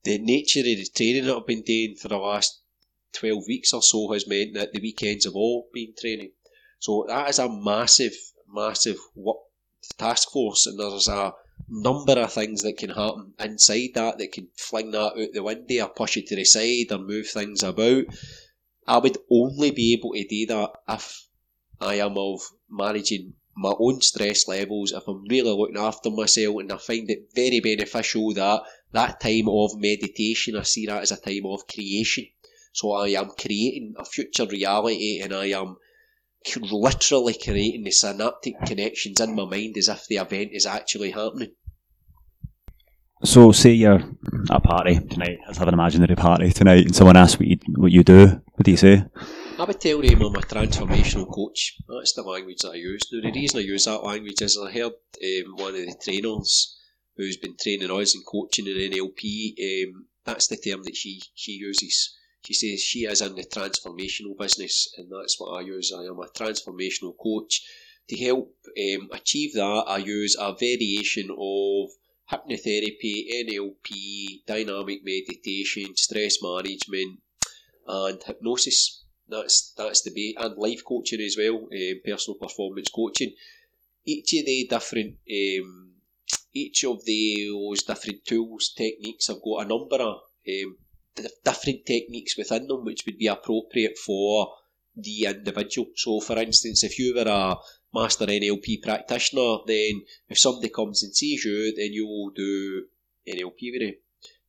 [0.04, 2.60] The nature of the training that I've been doing for the last
[3.12, 6.32] 12 weeks or so has meant that the weekends have all been training.
[6.78, 8.14] So that is a massive,
[8.48, 9.38] massive work
[9.98, 11.34] task force, and there's a
[11.68, 15.84] number of things that can happen inside that that can fling that out the window
[15.84, 18.04] or push it to the side or move things about.
[18.86, 21.26] I would only be able to do that if
[21.80, 26.72] I am of managing my own stress levels, if I'm really looking after myself, and
[26.72, 28.62] I find it very beneficial that
[28.92, 32.26] that time of meditation, I see that as a time of creation.
[32.72, 35.76] So I am creating a future reality and I am
[36.70, 41.52] literally creating the synaptic connections in my mind as if the event is actually happening.
[43.22, 44.04] So, say you're at
[44.48, 47.92] a party tonight, let's have an imaginary party tonight, and someone asks what you, what
[47.92, 49.04] you do, what do you say?
[49.58, 51.76] I would tell them I'm a transformational coach.
[51.86, 53.02] That's the language that I use.
[53.12, 56.79] Now, the reason I use that language is I heard um, one of the trainers
[57.20, 61.52] who's been training us in coaching in NLP, um, that's the term that she, she
[61.52, 62.16] uses.
[62.46, 65.92] She says she is in the transformational business, and that's what I use.
[65.92, 67.62] I am a transformational coach.
[68.08, 71.90] To help um, achieve that, I use a variation of
[72.32, 77.20] hypnotherapy, NLP, dynamic meditation, stress management,
[77.86, 79.04] and hypnosis.
[79.28, 83.34] That's that's the base, and life coaching as well, um, personal performance coaching.
[84.04, 85.89] Each of the different, um,
[86.52, 90.76] each of those different tools, techniques, have got a number of um,
[91.44, 94.54] different techniques within them, which would be appropriate for
[94.96, 95.88] the individual.
[95.94, 97.56] So, for instance, if you were a
[97.94, 102.86] master NLP practitioner, then if somebody comes and sees you, then you will do
[103.28, 103.94] NLP with them.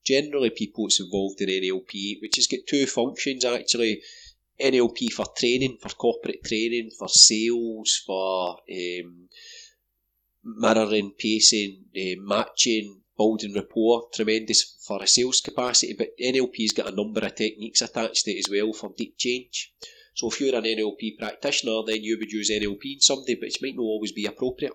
[0.04, 4.02] Generally, people that's involved in NLP, which has got two functions actually.
[4.60, 9.28] NLP for training, for corporate training, for sales, for um,
[10.44, 15.94] mirroring, pacing, uh, matching, building rapport, tremendous for a sales capacity.
[15.94, 19.74] But NLP's got a number of techniques attached to it as well for deep change.
[20.14, 23.62] So if you're an NLP practitioner, then you would use NLP in somebody, but it
[23.62, 24.74] might not always be appropriate.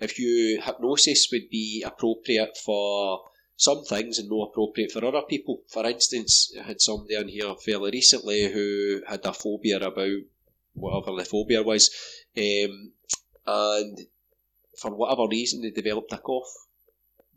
[0.00, 3.22] If you hypnosis would be appropriate for
[3.56, 5.62] some things and not appropriate for other people.
[5.68, 10.20] For instance, I had somebody in here fairly recently who had a phobia about
[10.74, 11.90] whatever the phobia was,
[12.36, 12.92] um,
[13.46, 14.06] and
[14.78, 16.52] for whatever reason they developed a cough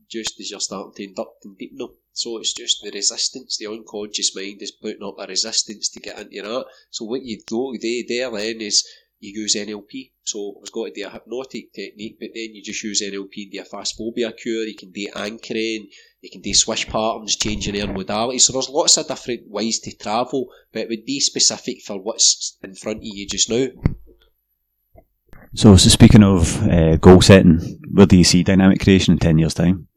[0.10, 1.96] just as you're starting to induct and deepen them.
[2.14, 6.20] So it's just the resistance, the unconscious mind is putting up a resistance to get
[6.20, 6.66] into that.
[6.90, 7.78] So what you do
[8.08, 8.88] there then is
[9.20, 10.12] you use NLP.
[10.24, 13.52] So it's got to do a hypnotic technique, but then you just use NLP and
[13.52, 14.66] do a fast phobia cure.
[14.66, 15.90] You can do anchoring,
[16.22, 18.40] you can do swish patterns, changing air modality.
[18.40, 22.58] So there's lots of different ways to travel, but it would be specific for what's
[22.64, 23.68] in front of you just now.
[25.56, 29.40] So, so speaking of uh, goal setting, where do you see dynamic creation in 10
[29.40, 29.88] years' time?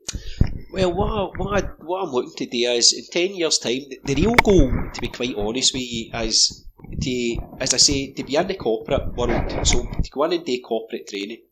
[0.72, 4.14] Well, what, what, what I'm looking to do is, in 10 years' time, the, the
[4.14, 6.66] real goal, to be quite honest with you, is
[7.03, 9.66] to, as I say, to be in the corporate world.
[9.66, 11.42] So, to go in and do corporate training.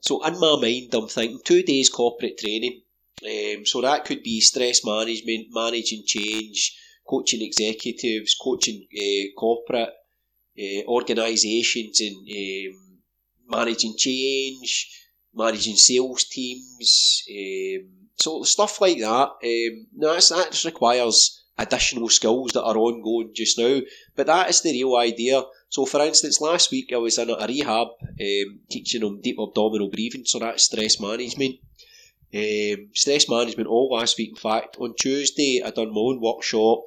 [0.00, 2.80] So, in my mind, I'm thinking two days corporate training.
[3.22, 9.92] Um, so, that could be stress management, managing change, coaching executives, coaching uh, corporate
[10.58, 12.83] uh, organisations, and um,
[13.48, 14.90] managing change
[15.34, 19.30] managing sales teams, um, so stuff like that.
[19.42, 23.80] Um, that's, that just requires additional skills that are ongoing just now,
[24.16, 25.42] but that is the real idea.
[25.68, 29.90] So, for instance, last week I was in a rehab um, teaching them deep abdominal
[29.90, 31.56] breathing, so that's stress management.
[32.32, 34.30] Um, stress management all last week.
[34.30, 36.82] In fact, on Tuesday I done my own workshop,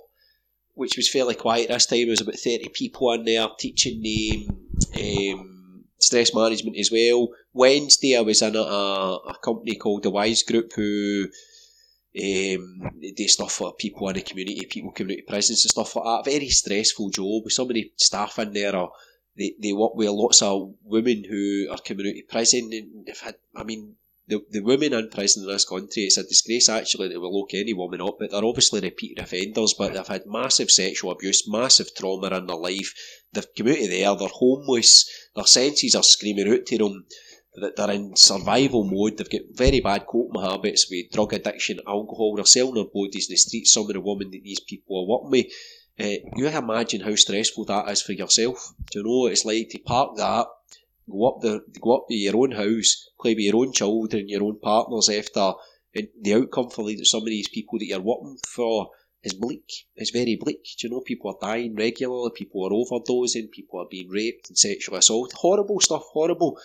[0.73, 1.99] which was fairly quiet this time.
[1.99, 4.57] There was about thirty people in there teaching them
[4.95, 5.56] um,
[5.99, 7.29] stress management as well.
[7.53, 11.27] Wednesday, I was in a, a company called the Wise Group who
[12.17, 16.31] um, do stuff for people in the community, people community presence and stuff like that.
[16.31, 17.43] Very stressful job.
[17.43, 18.91] With so many staff in there, or
[19.37, 22.73] they, they work with lots of women who are coming community present.
[22.73, 23.95] And they've had, I mean,
[24.27, 27.53] the, the women in prison in this country, it's a disgrace actually that will look
[27.53, 31.95] any woman up, but they're obviously repeated offenders, but they've had massive sexual abuse, massive
[31.95, 32.93] trauma in their life.
[33.31, 37.05] They've come out of there, they're homeless, their senses are screaming out to them
[37.59, 39.17] that they're in survival mode.
[39.17, 42.35] They've got very bad coping habits with drug addiction, alcohol.
[42.35, 43.73] They're selling their bodies in the streets.
[43.73, 45.45] Some of the women that these people are working with.
[45.99, 48.73] Uh, you imagine how stressful that is for yourself.
[48.91, 50.45] Do you know it's like to park that,
[51.09, 54.43] go up the, go up to your own house, play with your own children, your
[54.43, 55.53] own partners after,
[55.95, 58.91] and the outcome for some of these people that you're working for
[59.23, 59.85] is bleak.
[59.95, 60.63] It's very bleak.
[60.77, 64.57] Do you know people are dying regularly, people are overdosing, people are being raped and
[64.57, 65.37] sexually assaulted.
[65.37, 66.59] Horrible stuff, horrible.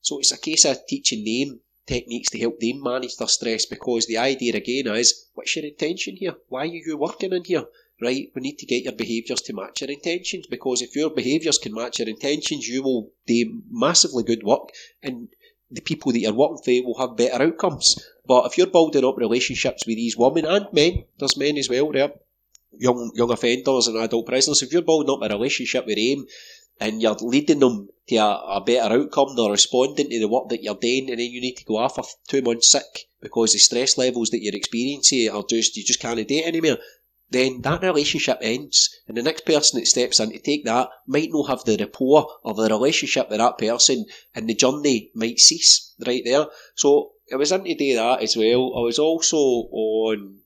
[0.00, 4.06] So it's a case of teaching them techniques to help them manage their stress because
[4.06, 6.36] the idea again is what's your intention here?
[6.48, 7.64] Why are you working in here?
[8.00, 11.58] Right, we need to get your behaviours to match your intentions because if your behaviours
[11.58, 14.70] can match your intentions, you will do massively good work
[15.02, 15.28] and
[15.70, 18.04] the people that you're working for will have better outcomes.
[18.26, 21.92] But if you're building up relationships with these women and men, there's men as well
[21.92, 22.12] there,
[22.76, 26.26] young young offenders and adult prisoners, if you're building up a relationship with them
[26.80, 30.62] and you're leading them to a, a, better outcome, they're responding to the work that
[30.62, 33.58] you're doing, and then you need to go off for two months sick because the
[33.58, 36.78] stress levels that you're experiencing are just, you just can't do it anymore,
[37.30, 38.94] then that relationship ends.
[39.06, 42.26] And the next person that steps in to take that might not have the rapport
[42.42, 46.46] or the relationship with that person, and the journey might cease right there.
[46.74, 48.74] So I was in to do that as well.
[48.76, 50.38] I was also on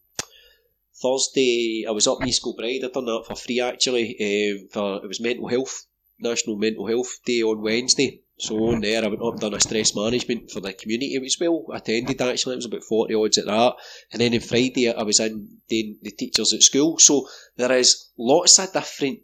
[0.94, 5.04] Thursday, I was up in East Kilbride, I done that for free actually, um, for,
[5.04, 5.86] it was mental health
[6.20, 8.22] National Mental Health Day on Wednesday.
[8.38, 11.14] So on there, I went up and done a stress management for the community.
[11.14, 12.54] It was well attended actually.
[12.54, 13.74] It was about forty odds at that.
[14.12, 16.98] And then on Friday, I was in doing the teachers at school.
[16.98, 19.20] So there is lots of different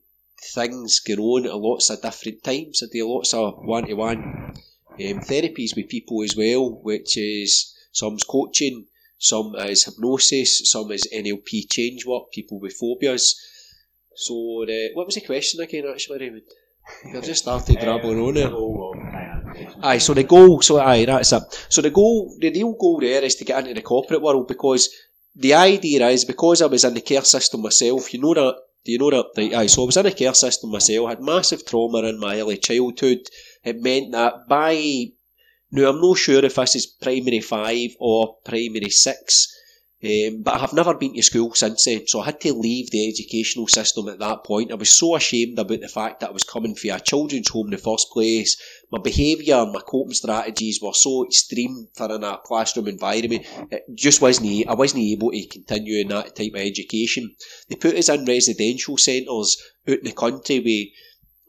[0.55, 2.83] things going on at lots of different times.
[2.83, 8.87] I do lots of one-to-one um, therapies with people as well, which is some's coaching,
[9.19, 13.35] some is hypnosis, some is NLP change work, people with phobias.
[14.15, 16.43] So, uh, what was the question again, actually, Raymond?
[17.05, 18.51] You're just started drabbling on it.
[19.83, 21.43] Aye, so the goal, so aye, that's it.
[21.69, 24.89] So the goal, the real goal there is to get into the corporate world because
[25.35, 28.93] the idea is because I was in the care system myself, you know that, do
[28.93, 29.27] you know that?
[29.37, 32.41] Right, aye, so I was in the care system myself, had massive trauma in my
[32.41, 33.21] early childhood,
[33.65, 35.13] it meant that by
[35.73, 39.55] now I'm not sure if this is primary five or primary six,
[40.03, 42.91] um, but I have never been to school since then, so I had to leave
[42.91, 44.73] the educational system at that point.
[44.73, 47.67] I was so ashamed about the fact that I was coming from a children's home
[47.67, 48.57] in the first place.
[48.91, 53.45] My behaviour and my coping strategies were so extreme for in a classroom environment.
[53.71, 57.35] It just wasn't, I wasn't able to continue in that type of education.
[57.69, 60.89] They put us in residential centres out in the country with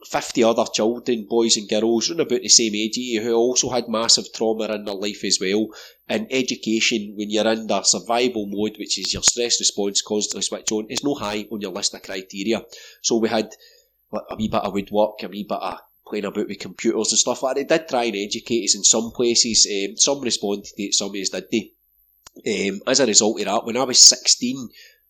[0.06, 4.32] 50 other children, boys and girls, around about the same age who also had massive
[4.32, 5.68] trauma in their life as well.
[6.08, 10.72] And education, when you're in the survival mode, which is your stress response constantly switch
[10.72, 12.64] on, is no high on your list of criteria.
[13.00, 13.50] So we had
[14.12, 17.42] a wee bit of woodwork, a wee bit of playing about with computers and stuff
[17.42, 17.56] like.
[17.56, 19.66] They did try and educate us in some places.
[19.70, 21.72] Um, some responded to it, some did they.
[22.46, 24.68] Um, as a result of that, when I was 16,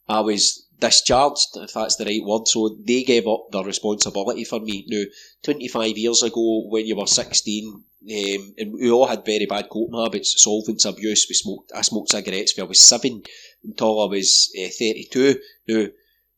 [0.08, 2.48] I was discharged, if that's the right word.
[2.48, 4.84] So they gave up their responsibility for me.
[4.88, 5.04] Now,
[5.44, 10.00] 25 years ago, when you were 16, um, and we all had very bad coping
[10.00, 11.26] habits, solvents abuse.
[11.28, 13.22] We smoked, I smoked cigarettes when I was seven
[13.62, 15.36] until I was uh, 32.
[15.68, 15.86] Now,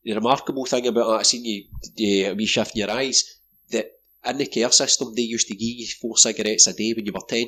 [0.03, 3.23] the remarkable thing about that, I seen you, a wee shift in your eyes,
[3.71, 3.91] that
[4.23, 7.11] in the care system, they used to give you four cigarettes a day when you
[7.11, 7.47] were 10.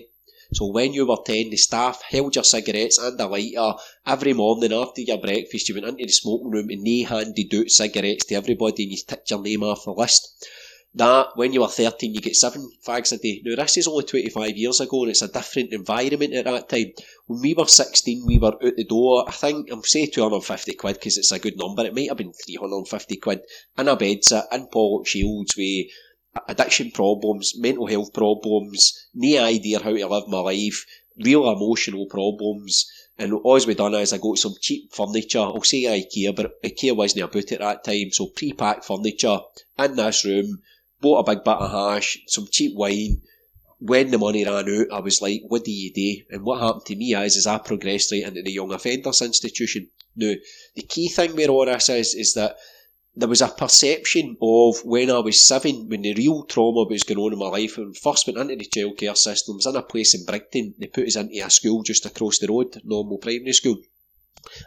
[0.53, 3.73] So when you were 10, the staff held your cigarettes and a lighter
[4.05, 5.67] every morning after your breakfast.
[5.67, 8.97] You went into the smoking room and they handed out cigarettes to everybody and you
[9.05, 10.47] ticked your name off the list.
[10.95, 13.41] That, when you were 13, you get seven fags a day.
[13.43, 16.93] Now, this is only 25 years ago and it's a different environment at that time.
[17.27, 20.95] When we were 16, we were out the door, I think, I'm say 250 quid
[20.95, 21.85] because it's a good number.
[21.85, 23.41] It might have been 350 quid
[23.77, 25.87] in a bed set in Pollokshields with
[26.47, 30.85] addiction problems, mental health problems, no idea how to live my life,
[31.23, 32.85] real emotional problems.
[33.19, 35.39] And all we done is I got some cheap furniture.
[35.39, 38.11] I'll say IKEA, but IKEA wasn't about it at that time.
[38.11, 39.39] So pre-packed furniture
[39.79, 40.59] in this room,
[41.01, 43.21] bought a big bit of hash, some cheap wine.
[43.79, 46.35] When the money ran out, I was like, what do you do?
[46.35, 49.89] And what happened to me is, is I progressed right into the Young Offenders Institution.
[50.15, 50.33] Now,
[50.75, 52.57] the key thing with all this is, is that
[53.17, 57.19] there was a perception of when I was seven, when the real trauma was going
[57.19, 60.13] on in my life, and first went into the childcare system, was in a place
[60.13, 63.77] in Brigton, they put us into a school just across the road, normal primary school,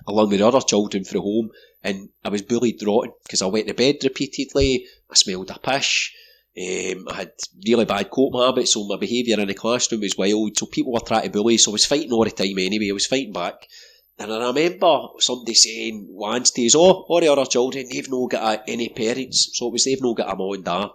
[0.09, 1.51] along with other children from home,
[1.85, 6.13] and I was bullied rotten, because I went to bed repeatedly, I smelled a pish,
[6.59, 7.33] um, I had
[7.65, 11.01] really bad coping habits, so my behaviour in the classroom was wild, so people were
[11.01, 13.69] trying to bully, so I was fighting all the time anyway, I was fighting back.
[14.21, 18.91] And I remember somebody saying us, oh, all the other children, they've no got any
[18.91, 20.91] parents, so it was they've no got a mum and dad.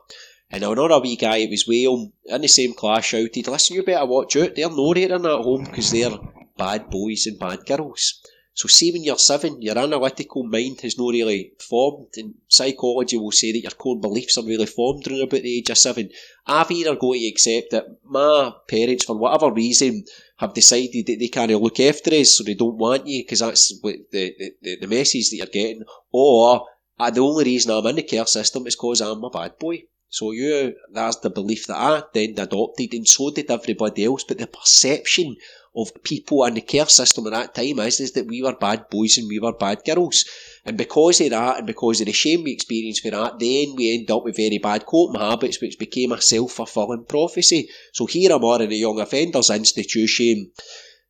[0.51, 4.05] And another wee guy, it was Whale, in the same class shouted, listen, you better
[4.05, 6.11] watch out, they're no rating at home because they're
[6.55, 8.21] bad boys and bad girls.
[8.53, 13.31] So see when you're seven, your analytical mind has not really formed, and psychology will
[13.31, 16.11] say that your core beliefs are really formed around about the age of seven.
[16.45, 20.05] I've either got to accept that my parents, for whatever reason,
[20.37, 23.77] have decided that they can't look after us, so they don't want you, because that's
[23.81, 26.67] what the, the, the message that you're getting, or
[26.99, 29.83] uh, the only reason I'm in the care system is because I'm a bad boy.
[30.09, 34.23] So you, that's the belief that I then adopted, and so did everybody else.
[34.23, 35.35] But the perception
[35.75, 38.89] of people in the care system at that time is, is that we were bad
[38.89, 40.23] boys and we were bad girls.
[40.65, 43.93] And because of that, and because of the shame we experienced for that, then we
[43.93, 47.69] end up with very bad coping habits, which became a self-fulfilling prophecy.
[47.93, 50.51] So here I'm in a young offenders institution,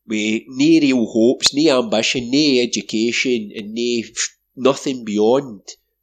[0.07, 4.03] with no real hopes, no ambition, no education, and no,
[4.57, 5.61] nothing beyond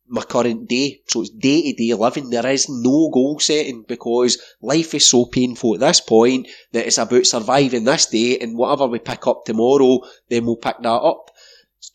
[0.08, 1.00] my current day.
[1.08, 2.30] So it's day to day living.
[2.30, 6.98] There is no goal setting because life is so painful at this point that it's
[6.98, 11.30] about surviving this day and whatever we pick up tomorrow, then we'll pick that up.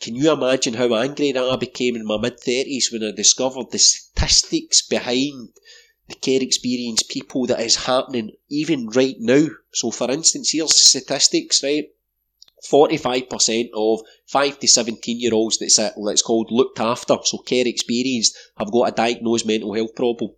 [0.01, 3.71] Can you imagine how angry that I became in my mid 30s when I discovered
[3.71, 5.49] the statistics behind
[6.07, 9.47] the care experience people that is happening even right now?
[9.71, 11.89] So, for instance, here's the statistics, right?
[12.69, 17.67] 45% of 5 to 17 year olds that's uh, let's called looked after, so care
[17.67, 20.31] experienced, have got a diagnosed mental health problem.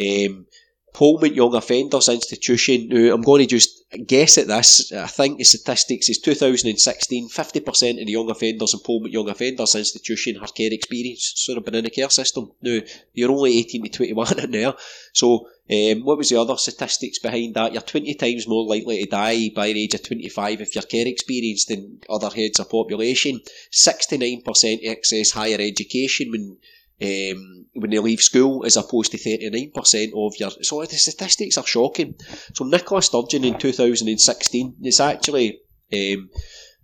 [0.00, 0.46] Um,
[0.94, 5.44] Polmont Young Offenders Institution, now I'm going to just guess at this, I think the
[5.44, 10.72] statistics is 2016, 50% of the young offenders in Polmont Young Offenders Institution have care
[10.72, 12.52] experience, so they've been in the care system.
[12.60, 12.80] Now,
[13.14, 14.74] you're only 18 to 21 in there,
[15.12, 17.72] so um, what was the other statistics behind that?
[17.72, 21.06] You're 20 times more likely to die by the age of 25 if you're care
[21.06, 23.40] experienced than other heads of population.
[23.70, 26.58] 69% access higher education when
[27.02, 30.50] um, when they leave school as opposed to 39% of your...
[30.62, 32.14] So the statistics are shocking.
[32.54, 35.60] So Nicola Sturgeon in 2016, it's actually...
[35.92, 36.30] Um,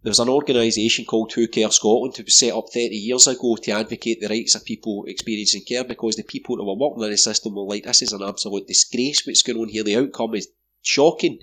[0.03, 3.73] there's an organisation called Who Cares Scotland who was set up 30 years ago to
[3.73, 7.19] advocate the rights of people experiencing care because the people who were working in the
[7.19, 9.83] system were like, this is an absolute disgrace what's going on here.
[9.83, 10.49] The outcome is
[10.83, 11.41] shocking.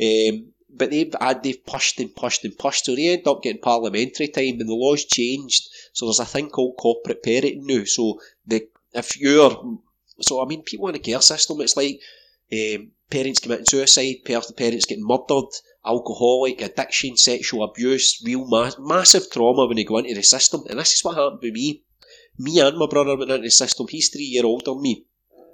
[0.00, 4.28] Um, but they've they've pushed and pushed and pushed, so they end up getting parliamentary
[4.28, 5.68] time, and the laws changed.
[5.92, 7.84] So there's a thing called corporate parenting now.
[7.84, 9.78] So the if you're,
[10.20, 12.00] so I mean, people in the care system, it's like
[12.52, 15.50] um, parents committing suicide, parents getting murdered,
[15.84, 20.64] alcoholic, addiction, sexual abuse, real ma- massive trauma when they go into the system.
[20.68, 21.82] And this is what happened to me.
[22.38, 23.86] Me and my brother went into the system.
[23.88, 25.06] He's three year older than me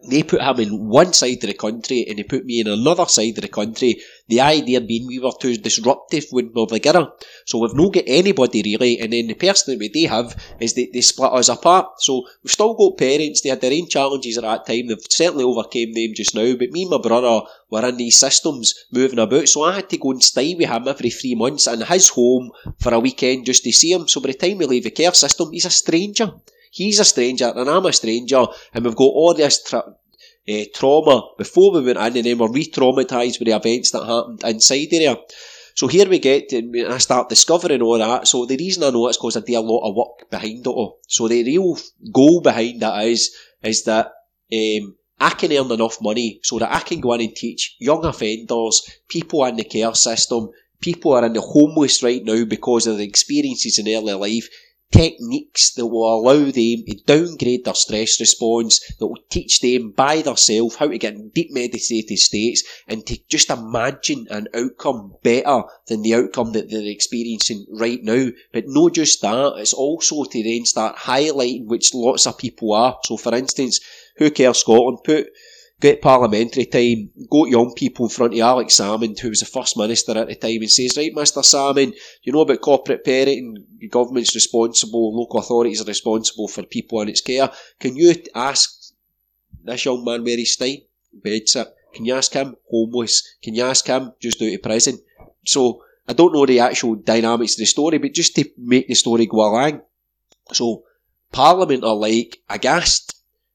[0.06, 3.06] they put him in one side of the country and they put me in another
[3.06, 4.00] side of the country.
[4.28, 7.10] The idea being we were too disruptive when we were together.
[7.46, 10.74] So we've not got anybody really, and then the person that we do have is
[10.74, 12.00] they, they split us apart.
[12.00, 15.44] So we've still got parents, they had their own challenges at that time, they've certainly
[15.44, 19.48] overcame them just now, but me and my brother were in these systems moving about,
[19.48, 22.50] so I had to go and stay with him every three months in his home
[22.78, 24.06] for a weekend just to see him.
[24.08, 26.32] So by the time we leave the care system, he's a stranger.
[26.70, 29.94] He's a stranger and I'm a stranger, and we've got all this tra-
[30.48, 34.04] uh, trauma before we went in, and then we're re traumatised with the events that
[34.04, 35.16] happened inside there.
[35.74, 38.26] So here we get, and I start discovering all that.
[38.26, 40.70] So the reason I know it's because I do a lot of work behind it
[40.70, 40.98] all.
[41.06, 41.78] So the real
[42.12, 44.06] goal behind that is, is that
[44.52, 48.04] um, I can earn enough money so that I can go in and teach young
[48.04, 50.50] offenders, people in the care system,
[50.80, 54.48] people are in the homeless right now because of the experiences in early life,
[54.90, 60.22] techniques that will allow them to downgrade their stress response, that will teach them by
[60.22, 65.62] themselves how to get in deep meditative states and to just imagine an outcome better
[65.86, 68.28] than the outcome that they're experiencing right now.
[68.52, 72.98] But not just that, it's also to then start highlighting which lots of people are.
[73.04, 73.80] So for instance,
[74.16, 75.28] Who Cares Scotland put
[75.80, 79.46] get parliamentary time, go to young people in front of Alex Salmond, who was the
[79.46, 81.42] First Minister at the time, and says, Right, Mr.
[81.42, 87.00] Salmond, you know about corporate parenting, the government's responsible, local authorities are responsible for people
[87.00, 87.50] in its care.
[87.78, 88.92] Can you ask
[89.62, 90.82] this young man where he's staying?
[91.24, 91.66] Bedsit.
[91.94, 92.54] Can you ask him?
[92.70, 93.36] Homeless.
[93.42, 94.12] Can you ask him?
[94.20, 94.98] Just out of prison.
[95.46, 98.94] So, I don't know the actual dynamics of the story, but just to make the
[98.94, 99.82] story go along.
[100.52, 100.84] So,
[101.32, 103.14] Parliament are like aghast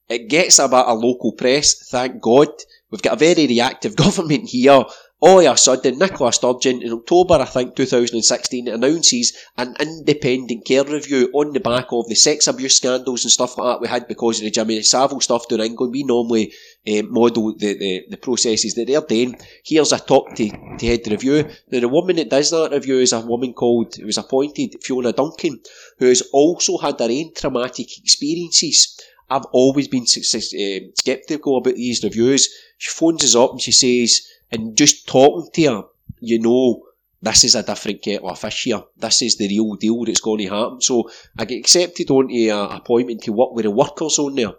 [0.10, 2.50] it gets about a local press, thank God.
[2.92, 4.84] We've got a very reactive government here.
[5.26, 10.84] All of a sudden, Nicola Sturgeon, in October, I think, 2016, announces an independent care
[10.84, 14.06] review on the back of the sex abuse scandals and stuff like that we had
[14.10, 15.94] because of the Jimmy Savile stuff down England.
[15.94, 16.54] We normally
[16.86, 19.40] uh, model the, the, the, processes that they're doing.
[19.64, 21.50] Here's a top to, to head review.
[21.72, 25.14] Now, the woman that does that review is a woman called, who was appointed, Fiona
[25.14, 25.62] Duncan,
[26.00, 29.00] who has also had her own traumatic experiences
[29.34, 32.48] I've always been um, sceptical about these reviews.
[32.78, 35.84] She phones us up and she says, and just talking to her,
[36.20, 36.84] you know,
[37.20, 38.84] this is a different kettle of fish here.
[38.96, 40.82] This is the real deal that's going to happen.
[40.82, 41.10] So
[41.40, 44.54] I get accepted onto an appointment to work with the workers on there.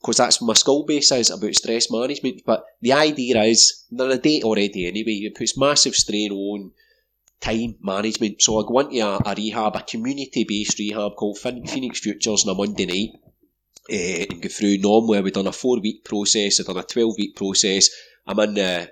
[0.00, 2.40] Because that's my skill base is about stress management.
[2.46, 5.26] But the idea is, they're a date already anyway.
[5.26, 6.70] It puts massive strain on
[7.40, 8.40] time management.
[8.40, 12.54] So I go into a, a rehab, a community based rehab called Phoenix Futures on
[12.54, 13.20] a Monday night
[13.90, 14.78] uh, and go through.
[14.78, 17.88] Normally, we've done a four week process, I've done a 12 week process.
[18.26, 18.86] I'm in uh,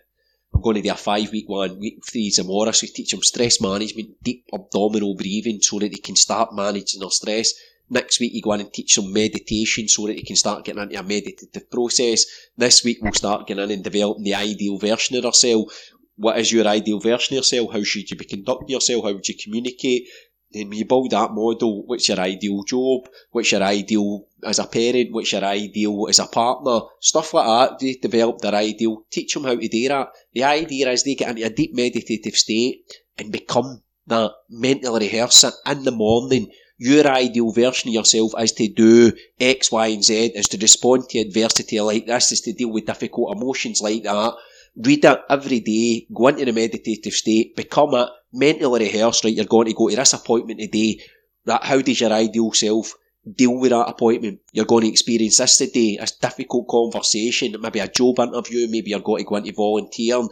[0.54, 3.22] I'm going to do a five week one, week three tomorrow, so we teach them
[3.22, 7.54] stress management, deep abdominal breathing so that they can start managing their stress.
[7.90, 10.82] Next week, you go in and teach them meditation so that they can start getting
[10.82, 12.24] into a meditative process.
[12.56, 15.74] This week, we'll start getting in and developing the ideal version of themselves.
[16.16, 17.72] What is your ideal version of yourself?
[17.72, 19.04] How should you be conducting yourself?
[19.04, 20.08] How would you communicate?
[20.54, 21.84] Then we build that model.
[21.84, 23.08] What's your ideal job?
[23.32, 25.12] What's your ideal as a parent?
[25.12, 26.80] What's your ideal as a partner?
[27.00, 27.78] Stuff like that.
[27.80, 29.04] They develop their ideal.
[29.10, 30.12] Teach them how to do that.
[30.32, 32.84] The idea is they get into a deep meditative state
[33.18, 36.52] and become that mental rehearse in the morning.
[36.78, 41.08] Your ideal version of yourself is to do X, Y, and Z, is to respond
[41.08, 44.34] to adversity like this, is to deal with difficult emotions like that
[44.76, 49.44] read it every day, go into the meditative state, become it, mentally rehearse, right, you're
[49.44, 51.00] going to go to this appointment today,
[51.44, 52.94] that how does your ideal self
[53.30, 54.40] deal with that appointment?
[54.52, 59.00] You're going to experience this today, a difficult conversation, maybe a job interview, maybe you're
[59.00, 60.28] going to go into volunteering,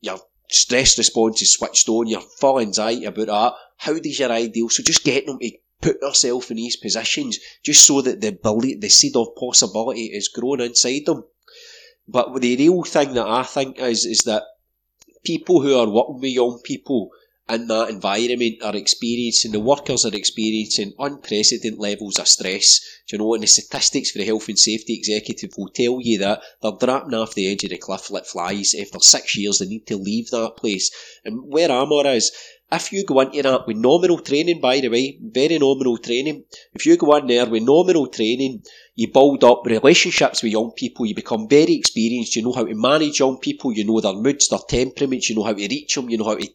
[0.00, 0.18] your
[0.50, 3.52] stress response is switched on, you're full anxiety about that.
[3.76, 7.86] How does your ideal, so just getting them to put yourself in these positions just
[7.86, 11.24] so that the belief, the seed of possibility is grown inside them.
[12.10, 14.44] But the real thing that I think is is that
[15.24, 17.10] people who are working with young people
[17.50, 22.80] in that environment are experiencing, the workers are experiencing unprecedented levels of stress.
[23.08, 26.18] Do you know, and the statistics for the health and safety executive will tell you
[26.18, 28.74] that they're dropping off the edge of the cliff like flies.
[28.74, 30.90] After six years, they need to leave that place.
[31.24, 32.32] And where Armour is,
[32.70, 36.44] if you go into that with nominal training, by the way, very nominal training,
[36.74, 38.62] if you go in there with nominal training,
[38.94, 42.74] you build up relationships with young people, you become very experienced, you know how to
[42.74, 46.10] manage young people, you know their moods, their temperaments, you know how to reach them,
[46.10, 46.48] you know how to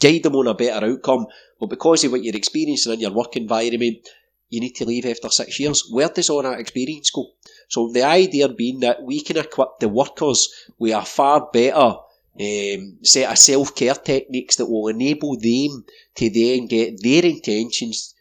[0.00, 1.26] guide them on a better outcome.
[1.58, 4.06] But because of what you're experiencing in your work environment,
[4.48, 5.88] you need to leave after six years.
[5.90, 7.32] Where does all that experience go?
[7.68, 10.48] So the idea being that we can equip the workers
[10.78, 11.96] with a far better
[12.38, 15.84] um, set of self-care techniques that will enable them
[16.16, 18.14] to then get their intentions,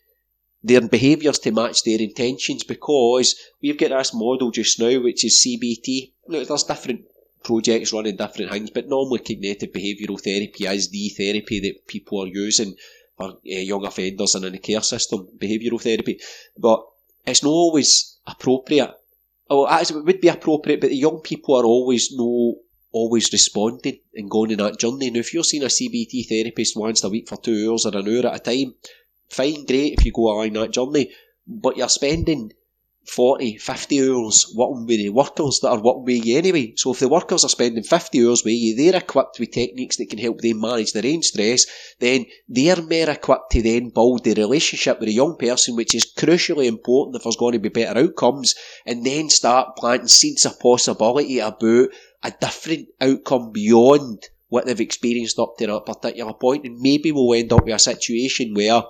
[0.64, 5.46] their behaviours to match their intentions because we've got this model just now which is
[5.46, 6.12] CBT.
[6.28, 7.06] Look, there's different
[7.44, 12.28] projects running different things, but normally cognitive behavioural therapy is the therapy that people are
[12.28, 12.76] using
[13.18, 16.20] for uh, young offenders and in the care system, behavioural therapy.
[16.58, 16.86] But
[17.26, 18.92] it's not always appropriate.
[19.50, 22.56] Oh, it would be appropriate, but the young people are always no
[22.96, 25.12] always responding and going on that journey.
[25.12, 28.08] Now, if you're seeing a CBT therapist once a week for two hours or an
[28.08, 28.74] hour at a time,
[29.30, 31.12] fine, great if you go along that journey,
[31.46, 32.54] but you're spending
[33.08, 36.74] 40, 50 hours working with the workers that are working with you anyway.
[36.76, 40.10] So if the workers are spending 50 hours with you, they're equipped with techniques that
[40.10, 41.66] can help them manage their own stress,
[42.00, 46.12] then they're more equipped to then build the relationship with a young person, which is
[46.14, 50.60] crucially important if there's going to be better outcomes, and then start planting seeds of
[50.60, 51.90] possibility about
[52.24, 57.34] a different outcome beyond what they've experienced up to that particular point, and maybe we'll
[57.34, 58.82] end up with a situation where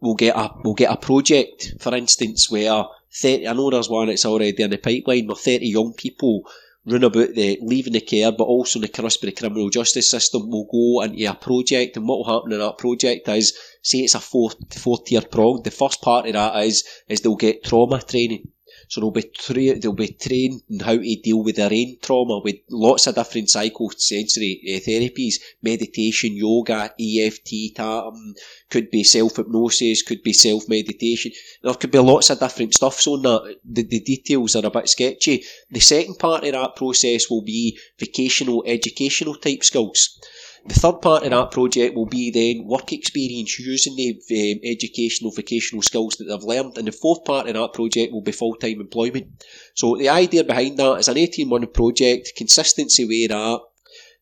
[0.00, 3.48] we'll get a we'll get a project, for instance, where thirty.
[3.48, 6.42] I know there's one that's already in the pipeline where thirty young people
[6.84, 10.48] run about the leaving the care, but also the cusp of the criminal justice system
[10.48, 14.14] will go into a project, and what will happen in that project is, say it's
[14.14, 15.62] a four four tier prong.
[15.62, 18.48] The first part of that is is they'll get trauma training.
[18.88, 22.38] So they'll be tra- they'll be trained in how to deal with their own trauma
[22.38, 28.34] with lots of different psychosensory uh, therapies, meditation, yoga, EFT, tapping,
[28.70, 31.32] could be self hypnosis, could be self meditation.
[31.62, 33.00] There could be lots of different stuff.
[33.00, 35.44] So that the, the details are a bit sketchy.
[35.70, 40.20] The second part of that process will be vocational educational type skills.
[40.64, 45.30] The third part of that project will be then work experience using the um, educational
[45.30, 48.54] vocational skills that they've learned, and the fourth part of that project will be full
[48.54, 49.44] time employment.
[49.74, 53.60] So the idea behind that is an 18 month project, consistency with that.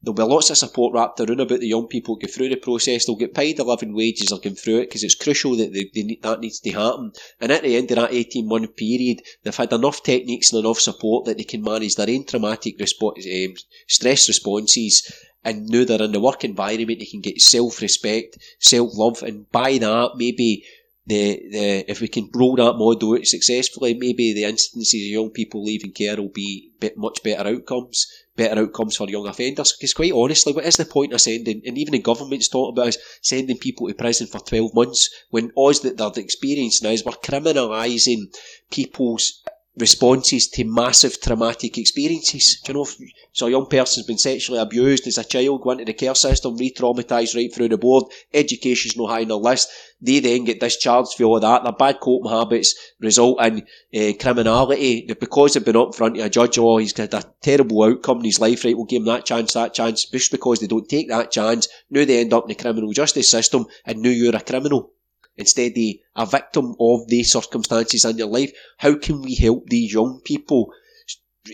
[0.03, 3.07] There'll be lots of support wrapped around about the young people go through the process.
[3.07, 5.91] They'll get paid a living wages or going through it because it's crucial that they,
[5.95, 7.13] they that needs to happen.
[7.41, 10.81] And at the end of that 18 month period, they've had enough techniques and enough
[10.81, 13.55] support that they can manage their own traumatic response, um,
[13.89, 15.11] stress responses
[15.45, 19.51] and now they're in the work environment, they can get self respect, self love, and
[19.53, 20.65] by that, maybe
[21.07, 25.31] the, the if we can roll that model out successfully, maybe the instances of young
[25.31, 29.73] people leaving care will be bit much better outcomes, better outcomes for young offenders.
[29.73, 32.97] Because quite honestly, what is the point of sending, and even the government's talking about
[33.21, 38.35] sending people to prison for 12 months when all that they're experiencing is we're criminalising
[38.71, 39.43] people's
[39.77, 42.61] responses to massive traumatic experiences.
[42.65, 42.97] Do you know, if,
[43.33, 46.57] so a young person's been sexually abused as a child, went to the care system,
[46.57, 49.69] re-traumatised right through the board, education's no high on the list,
[50.01, 53.67] they then get discharged for all that, their bad coping habits result in
[53.97, 57.83] uh, criminality, because they've been up front of a judge, oh, he's got a terrible
[57.83, 60.69] outcome in his life, right, we'll give him that chance, that chance, just because they
[60.69, 64.11] don't take that chance, now they end up in the criminal justice system, and now
[64.11, 64.93] you're a criminal
[65.37, 65.73] instead
[66.17, 68.53] of a victim of the circumstances in your life.
[68.79, 70.73] How can we help these young people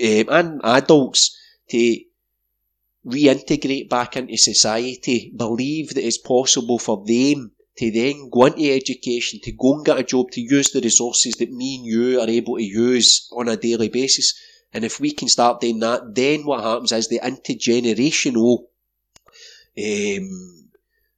[0.00, 1.36] um, and adults
[1.70, 2.00] to
[3.06, 9.40] reintegrate back into society, believe that it's possible for them to then go into education,
[9.42, 12.28] to go and get a job, to use the resources that me and you are
[12.28, 14.38] able to use on a daily basis.
[14.72, 18.64] And if we can start doing that, then what happens is the intergenerational
[19.78, 20.70] um,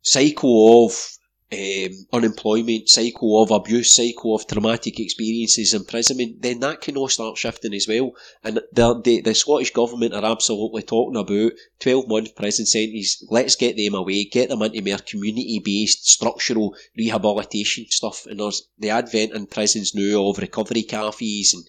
[0.02, 1.18] cycle of
[1.53, 7.36] um, unemployment, cycle of abuse, cycle of traumatic experiences, imprisonment, then that can all start
[7.36, 8.12] shifting as well.
[8.42, 13.26] And the, the, the Scottish Government are absolutely talking about 12 month prison sentences.
[13.30, 18.24] Let's get them away, get them into more community based structural rehabilitation stuff.
[18.26, 21.64] And there's the advent in prisons now of recovery cafes and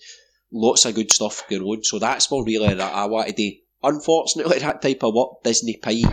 [0.51, 1.83] lots of good stuff going on.
[1.83, 3.51] So that's what really that I want to do.
[3.83, 6.05] Unfortunately, that type of work doesn't pay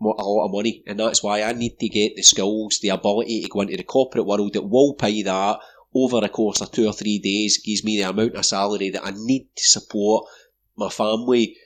[0.00, 3.42] a lot of money, and that's why I need to get the skills, the ability
[3.42, 5.58] to go into the corporate world that will pay that
[5.94, 9.06] over a course of two or three days, gives me the amount of salary that
[9.06, 10.26] I need to support
[10.76, 11.56] my family,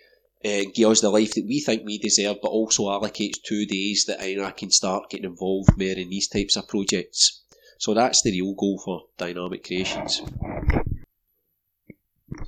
[0.45, 4.05] uh, give us the life that we think we deserve, but also allocates two days
[4.07, 7.43] that I, I can start getting involved more in these types of projects.
[7.79, 10.23] So that's the real goal for Dynamic Creations.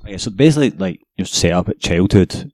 [0.05, 2.52] Yeah, so basically, like you set up at childhood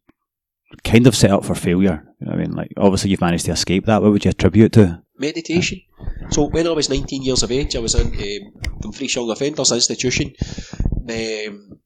[0.83, 2.03] kind of set up for failure.
[2.19, 2.51] You know what I mean?
[2.55, 4.01] Like, obviously, you've managed to escape that.
[4.01, 5.01] What would you attribute to?
[5.17, 5.81] Meditation.
[6.29, 9.71] So when I was 19 years of age, I was in um, Dumfries Young Offenders
[9.71, 10.33] Institution.
[11.09, 11.79] Um,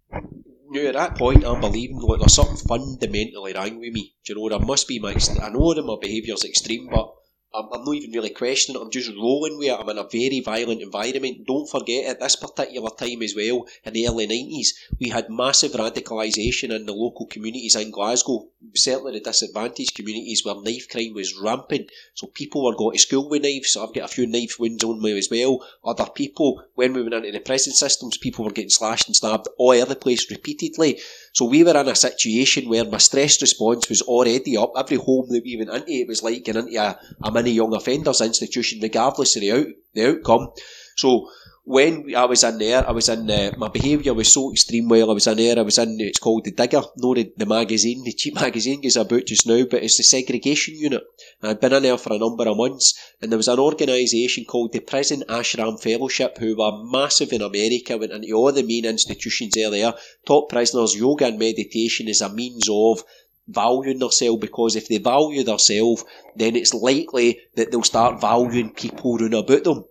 [0.69, 4.15] now at that point, I'm believing like there's something fundamentally wrong with me.
[4.25, 5.15] Do you know, there must be my.
[5.41, 7.13] I know that my behaviour's extreme, but
[7.53, 8.83] I'm, I'm not even really questioning it.
[8.83, 9.79] I'm just rolling with it.
[9.79, 11.45] I'm in a very violent environment.
[11.45, 15.73] Don't forget, at this particular time as well, in the early 90s, we had massive
[15.73, 21.37] radicalisation in the local communities in Glasgow, certainly the disadvantaged communities where knife crime was
[21.37, 21.91] rampant.
[22.13, 23.71] So people were going to school with knives.
[23.71, 25.65] So I've got a few knife wounds on me as well.
[25.83, 29.47] Other people, when we went into the prison systems, people were getting slashed and stabbed
[29.57, 30.99] all over the place repeatedly.
[31.33, 34.73] So we were in a situation where my stress response was already up.
[34.77, 37.73] Every home that we went into, it was like getting into a, a mini young
[37.73, 40.49] offenders institution, regardless of the, out, the outcome.
[40.95, 41.29] So
[41.65, 45.09] when I was in there, I was in uh, my behaviour was so extreme while
[45.09, 45.57] I was in there.
[45.57, 48.97] I was in it's called the Digger, not the, the magazine, the cheap magazine is
[48.97, 51.03] about just now, but it's the segregation unit.
[51.41, 54.73] I'd been in there for a number of months, and there was an organisation called
[54.73, 59.53] the Prison Ashram Fellowship, who were massive in America, went into all the main institutions
[59.53, 59.93] there, there
[60.25, 63.03] taught prisoners yoga and meditation as a means of
[63.47, 66.03] valuing themselves because if they value themselves,
[66.35, 69.85] then it's likely that they'll start valuing people round about them.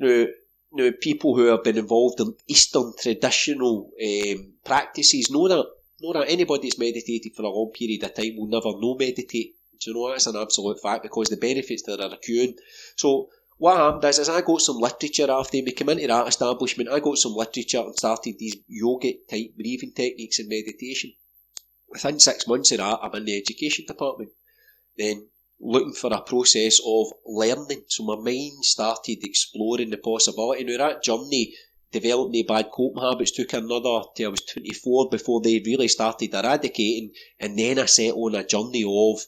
[0.00, 0.26] Now,
[0.72, 5.66] now, people who have been involved in Eastern traditional um, practices know that.
[5.98, 9.54] Know that anybody that's meditated for a long period of time will never know meditate.
[9.80, 12.54] Do you know that's an absolute fact because the benefits that are accruing.
[12.96, 16.90] So what happened is, is I got some literature after me came into that establishment.
[16.90, 21.14] I got some literature and started these yogic type breathing techniques and meditation.
[21.88, 24.32] Within six months of that, I'm in the education department.
[24.98, 25.28] Then
[25.60, 27.82] looking for a process of learning.
[27.88, 30.64] So my mind started exploring the possibility.
[30.64, 31.54] Now that journey
[31.92, 36.34] developed me bad coping habits took another till I was 24 before they really started
[36.34, 39.20] eradicating and then I set on a journey of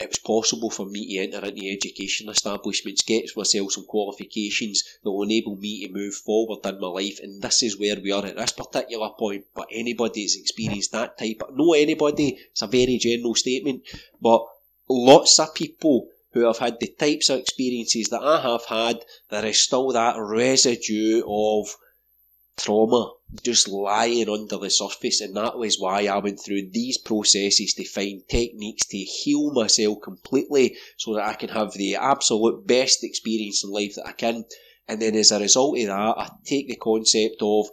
[0.00, 5.10] it was possible for me to enter into education establishments, get myself some qualifications that
[5.10, 8.26] will enable me to move forward in my life and this is where we are
[8.26, 9.46] at this particular point.
[9.54, 13.82] But anybody that's experienced that type no anybody, it's a very general statement,
[14.20, 14.44] but
[14.88, 19.46] lots of people who have had the types of experiences that I have had, there
[19.46, 21.76] is still that residue of
[22.56, 23.12] trauma
[23.42, 27.84] just lying under the surface, and that was why I went through these processes to
[27.84, 33.64] find techniques to heal myself completely so that I can have the absolute best experience
[33.64, 34.44] in life that I can.
[34.86, 37.66] And then as a result of that, I take the concept of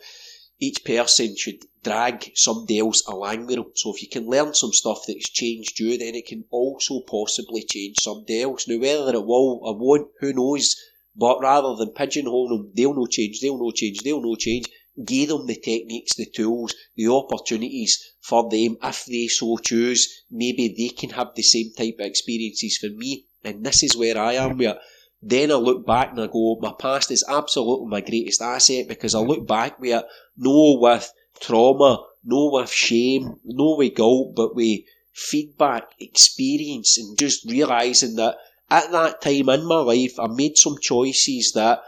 [0.62, 3.72] each person should drag somebody else along with them.
[3.74, 7.64] So if you can learn some stuff that's changed you, then it can also possibly
[7.64, 8.68] change somebody else.
[8.68, 10.76] Now whether it will or won't, who knows?
[11.16, 14.68] But rather than pigeonhole them, they'll no change, they'll no change, they'll no change.
[15.04, 20.26] Give them the techniques, the tools, the opportunities for them if they so choose.
[20.30, 23.26] Maybe they can have the same type of experiences for me.
[23.44, 24.78] And this is where I am with
[25.22, 29.14] then I look back and I go, my past is absolutely my greatest asset because
[29.14, 30.06] I look back with it,
[30.38, 34.82] no with trauma, no with shame, no with guilt, but with
[35.14, 38.38] feedback, experience, and just realising that
[38.70, 41.84] at that time in my life, I made some choices that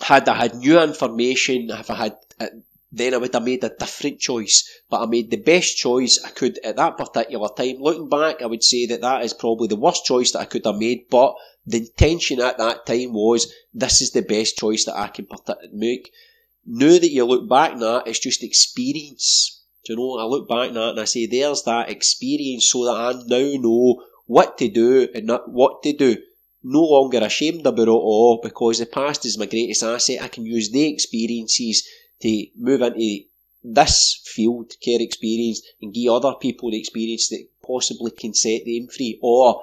[0.00, 2.46] had I had new information, if I had, uh,
[2.90, 4.68] then I would have made a different choice.
[4.88, 7.76] But I made the best choice I could at that particular time.
[7.78, 10.64] Looking back, I would say that that is probably the worst choice that I could
[10.64, 11.34] have made, but
[11.66, 15.54] the intention at that time was this is the best choice that I can uh,
[15.72, 16.12] make.
[16.66, 19.62] Now that you look back that, it's just experience.
[19.84, 20.18] Do you know?
[20.18, 24.04] I look back that and I say, there's that experience so that I now know
[24.26, 26.16] what to do and not what to do.
[26.62, 30.22] No longer ashamed about it all because the past is my greatest asset.
[30.22, 31.86] I can use the experiences
[32.20, 33.24] to move into
[33.62, 38.88] this field care experience and give other people the experience that possibly can set them
[38.88, 39.62] free or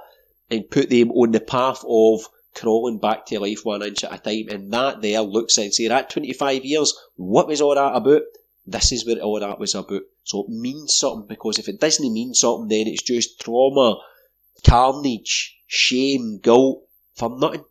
[0.49, 2.21] and put them on the path of
[2.55, 4.49] crawling back to life one inch at a time.
[4.49, 8.21] And that there looks and say, at 25 years, what was all that about?
[8.65, 10.01] This is what all that was about.
[10.23, 13.97] So it means something because if it doesn't mean something, then it's just trauma,
[14.65, 16.83] carnage, shame, guilt
[17.15, 17.63] for nothing.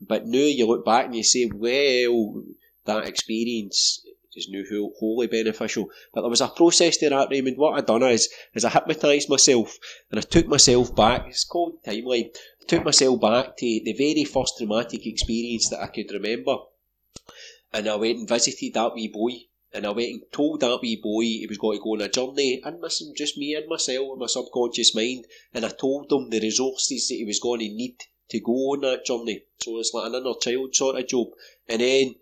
[0.00, 2.42] But now you look back and you say, well,
[2.86, 4.04] that experience
[4.34, 5.88] is now wholly beneficial.
[6.12, 7.58] But there was a process there that, Raymond.
[7.58, 9.78] What I done is, is I hypnotised myself
[10.10, 11.26] and I took myself back.
[11.28, 12.30] It's called timeline.
[12.60, 16.56] I took myself back to the very first traumatic experience that I could remember.
[17.72, 19.46] And I went and visited that wee boy.
[19.74, 22.08] And I went and told that wee boy he was going to go on a
[22.08, 25.24] journey, and missing just me and myself and my subconscious mind.
[25.54, 27.96] And I told him the resources that he was going to need
[28.28, 29.44] to go on that journey.
[29.60, 31.28] So it's like an inner child sort of job.
[31.68, 32.16] And then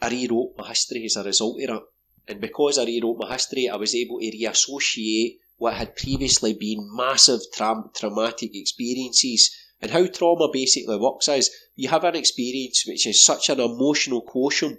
[0.00, 1.82] I rewrote my history as a result of that.
[2.28, 6.88] And because I rewrote my history, I was able to reassociate what had previously been
[6.94, 9.50] massive tra- traumatic experiences.
[9.80, 14.22] And how trauma basically works is you have an experience which is such an emotional
[14.22, 14.78] quotient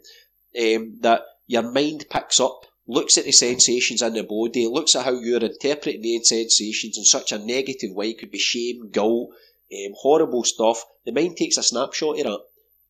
[0.58, 5.04] um, that your mind picks up, looks at the sensations in the body, looks at
[5.04, 9.32] how you're interpreting the sensations in such a negative way, it could be shame, guilt,
[9.74, 10.86] um, horrible stuff.
[11.06, 12.40] The mind takes a snapshot of that,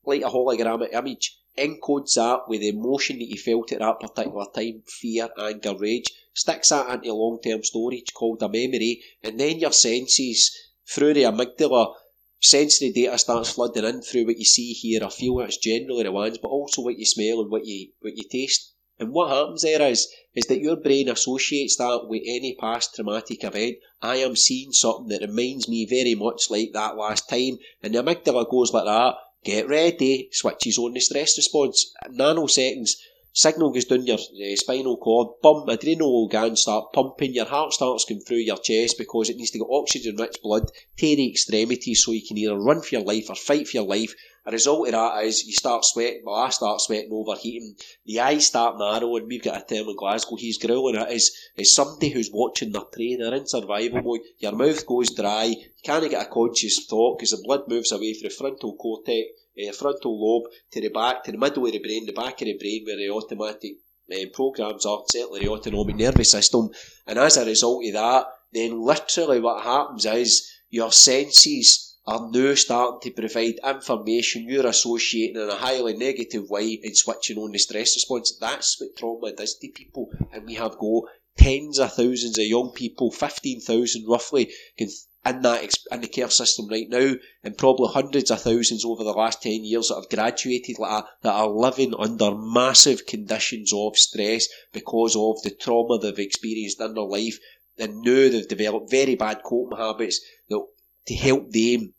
[0.06, 4.46] like a hologramic image, encodes that with the emotion that you felt at that particular
[4.56, 9.60] time fear, anger, rage sticks that into long term storage called a memory, and then
[9.60, 10.56] your senses,
[10.88, 11.94] through the amygdala,
[12.40, 15.36] sensory data starts flooding in through what you see, hear, or feel.
[15.38, 18.74] That's generally the ones, but also what you smell and what you what you taste.
[18.98, 23.44] And what happens there is is that your brain associates that with any past traumatic
[23.44, 23.78] event.
[24.02, 28.04] I am seeing something that reminds me very much like that last time, and the
[28.04, 29.16] amygdala goes like that.
[29.44, 31.94] Get ready, switches on the stress response.
[32.12, 32.98] Nanoseconds,
[33.32, 38.04] signal goes down your uh, spinal cord, bum, adrenal glands start pumping, your heart starts
[38.04, 42.04] going through your chest because it needs to get oxygen rich blood to the extremities
[42.04, 44.14] so you can either run for your life or fight for your life.
[44.46, 47.76] A result of that is you start sweating, well, I start sweating, overheating,
[48.06, 49.28] the eyes start narrowing.
[49.28, 52.82] We've got a term in Glasgow, he's growling it is, is somebody who's watching their
[52.82, 54.22] prey, they're in survival mode.
[54.40, 58.14] Your mouth goes dry, you can't get a conscious thought because the blood moves away
[58.14, 59.30] through the frontal cortex
[59.60, 62.46] uh, frontal lobe to the back, to the middle of the brain, the back of
[62.46, 63.74] the brain where the automatic
[64.14, 66.70] um, programs are, certainly the autonomic nervous system.
[67.06, 72.56] And as a result of that, then literally what happens is your senses are now
[72.56, 77.60] starting to provide information you're associating in a highly negative way and switching on the
[77.60, 78.36] stress response.
[78.42, 80.10] That's what trauma does to people.
[80.34, 81.04] And we have got
[81.38, 84.90] tens of thousands of young people, 15,000 roughly, in
[85.24, 89.44] that in the care system right now, and probably hundreds of thousands over the last
[89.44, 94.48] ten years that have graduated like that, that are living under massive conditions of stress
[94.74, 97.38] because of the trauma they've experienced in their life,
[97.78, 100.66] and now they've developed very bad coping habits that
[101.06, 101.94] to help them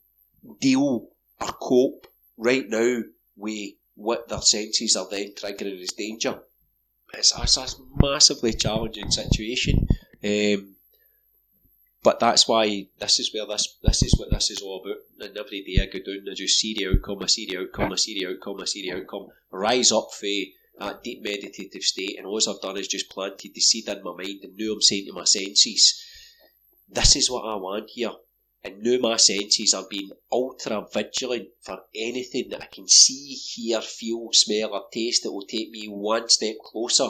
[0.61, 1.09] deal
[1.41, 3.03] or cope right now
[3.37, 6.41] with what their senses are then triggering as danger.
[7.15, 7.67] It's, it's a
[8.01, 9.87] massively challenging situation.
[10.23, 10.75] Um,
[12.03, 15.03] but that's why this is where this this is what this is all about.
[15.19, 17.93] And every day I go down, I just see the outcome, I see the outcome,
[17.93, 19.29] I see the outcome, I see the outcome.
[19.51, 20.27] Rise up for
[20.79, 24.13] that deep meditative state, and all I've done is just planted the seed in my
[24.17, 26.03] mind, and now I'm saying to my senses,
[26.89, 28.13] "This is what I want here."
[28.63, 33.81] And now my senses are being ultra vigilant for anything that I can see, hear,
[33.81, 37.09] feel, smell, or taste that will take me one step closer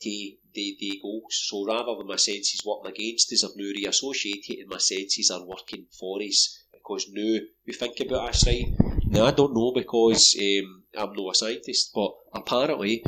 [0.00, 1.46] to the, the goals.
[1.48, 5.44] So rather than my senses working against us, I've now reassociated and my senses are
[5.44, 6.64] working for us.
[6.72, 8.66] Because now we think about us, right?
[9.04, 13.04] Now I don't know because um, I'm not a scientist, but apparently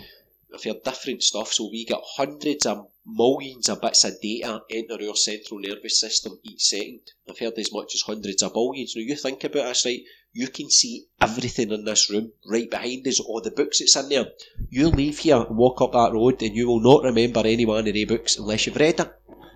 [0.52, 1.52] I've heard different stuff.
[1.52, 6.38] So we get hundreds of millions of bits of data enter our central nervous system
[6.42, 7.00] each second.
[7.28, 8.94] I've heard as much as hundreds of billions.
[8.94, 10.02] Now you think about us, right?
[10.32, 14.08] You can see everything in this room right behind us, all the books that's in
[14.10, 14.26] there.
[14.68, 17.88] You leave here and walk up that road and you will not remember any one
[17.88, 19.10] of the books unless you've read them,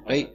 [0.09, 0.33] right?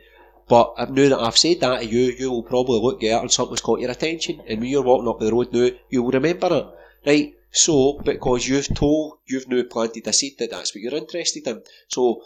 [0.48, 3.22] But I've now that I've said that to you, you will probably look at it
[3.22, 4.42] and something's caught your attention.
[4.48, 6.66] And when you're walking up the road now, you will remember it,
[7.08, 7.36] right?
[7.52, 11.64] So, because you've told, you've now planted a seed that that's what you're interested in.
[11.88, 12.24] So,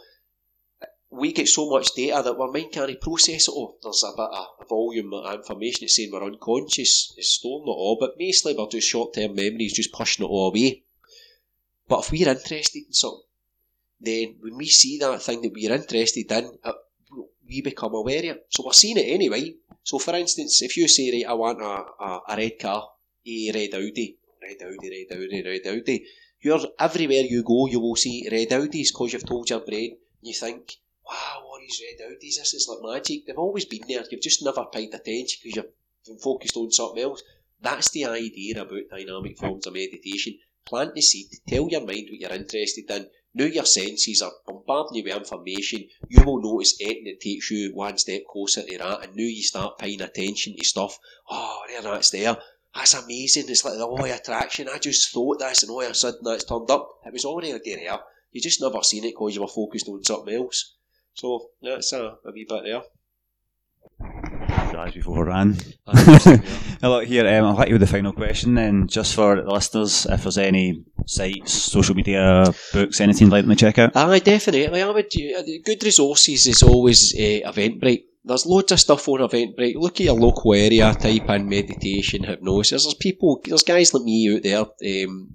[1.14, 3.78] we get so much data that our mind can't process it all.
[3.82, 7.97] There's a bit of volume of information that's saying we're unconscious is storing it all,
[7.99, 10.84] but mostly we're just short term memories, just pushing it all away.
[11.88, 13.22] But if we're interested in something,
[14.01, 16.58] then when we see that thing that we're interested in,
[17.47, 18.46] we become aware of it.
[18.50, 19.54] So we're seeing it anyway.
[19.83, 22.89] So for instance, if you say, right, I want a, a, a red car,
[23.28, 26.05] a red Audi, red Audi, red Audi, red Audi,
[26.42, 30.33] you're everywhere you go, you will see red Audis because you've told your brain, you
[30.33, 30.78] think,
[31.09, 33.25] wow, all these red Audis, this is like magic.
[33.25, 34.04] They've always been there.
[34.09, 35.74] You've just never paid attention because you've
[36.05, 37.24] been focused on something else.
[37.62, 40.38] That's the idea about dynamic forms of meditation.
[40.66, 43.09] Plant the seed, tell your mind what you're interested in.
[43.34, 45.89] Now your senses are bombarding you with information.
[46.08, 49.42] You will notice anything that takes you one step closer to that, and now you
[49.42, 51.00] start paying attention to stuff.
[51.30, 52.38] Oh, there, that's there.
[52.75, 53.46] That's amazing.
[53.50, 54.70] It's like the law of attraction.
[54.70, 57.01] I just thought this, and all of a sudden that's turned up.
[57.05, 58.00] It was already there.
[58.32, 60.75] You just never seen it because you were focused on something else.
[61.14, 62.82] So that's a, a wee bit there.
[64.76, 65.58] As before ran.
[66.82, 67.28] Hello here.
[67.28, 70.38] Um, I'll hit you with the final question then, just for the listeners, if there's
[70.40, 73.96] any sites, social media, books, anything like them to check out.
[73.96, 74.82] Aye, definitely.
[74.82, 75.06] I would.
[75.06, 78.06] Uh, good resources is always uh, Eventbrite.
[78.26, 79.76] There's loads of stuff on Eventbrite.
[79.76, 82.84] Look at your local area, type in meditation, hypnosis.
[82.84, 85.06] There's people, there's guys like me out there.
[85.06, 85.30] Um,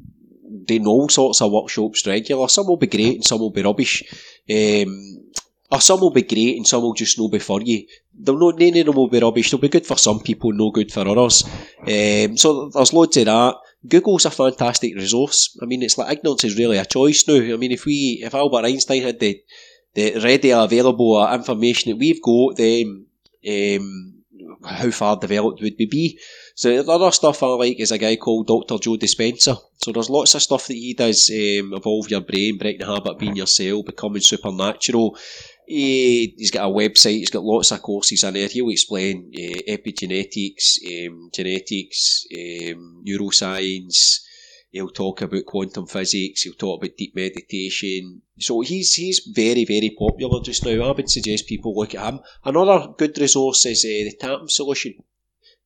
[0.65, 2.49] doing all sorts of workshops regular.
[2.49, 4.03] Some will be great and some will be rubbish.
[4.51, 5.31] Um,
[5.71, 7.87] or some will be great and some will just no be for you.
[8.15, 9.51] They'll not, none of them will be rubbish.
[9.51, 11.45] They'll be good for some people, no good for others.
[11.81, 13.57] Um, so there's loads of that.
[13.87, 15.57] Google's a fantastic resource.
[15.63, 17.37] I mean, it's like ignorance is really a choice now.
[17.37, 19.41] I mean, if we, if Albert Einstein had the,
[19.95, 23.07] the ready available information that we've got, then
[23.47, 24.15] um,
[24.65, 26.19] how far developed would we be?
[26.55, 28.79] So the other stuff I like is a guy called Dr.
[28.79, 29.59] Joe Dispenza.
[29.77, 33.19] So there's lots of stuff that he does, um, evolve your brain, breaking the habit
[33.19, 35.17] being yourself, becoming supernatural.
[35.69, 38.49] He, has got a website, he's got lots of courses in there.
[38.49, 44.21] He'll explain uh, epigenetics, um, genetics, um, neuroscience,
[44.71, 46.43] He'll talk about quantum physics.
[46.43, 48.21] He'll talk about deep meditation.
[48.39, 50.85] So he's he's very very popular just now.
[50.85, 52.21] I would suggest people look at him.
[52.45, 55.03] Another good resource is uh, the Tapping Solution.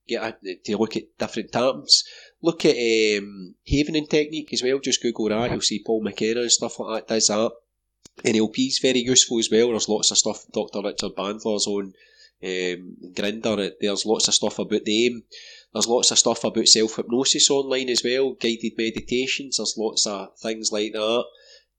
[0.07, 2.05] Get a, to look at different tampons.
[2.43, 4.79] Look at um, havening technique as well.
[4.79, 5.51] Just Google that.
[5.51, 7.53] You'll see Paul McKenna and stuff like that does that.
[8.25, 9.69] NLP is very useful as well.
[9.71, 10.45] There's lots of stuff.
[10.53, 10.83] Dr.
[10.83, 11.95] Richard Bandler's on
[12.45, 13.71] um, Grinder.
[13.81, 15.23] There's lots of stuff about them.
[15.73, 19.57] There's lots of stuff about self hypnosis online as well, guided meditations.
[19.57, 21.25] There's lots of things like that.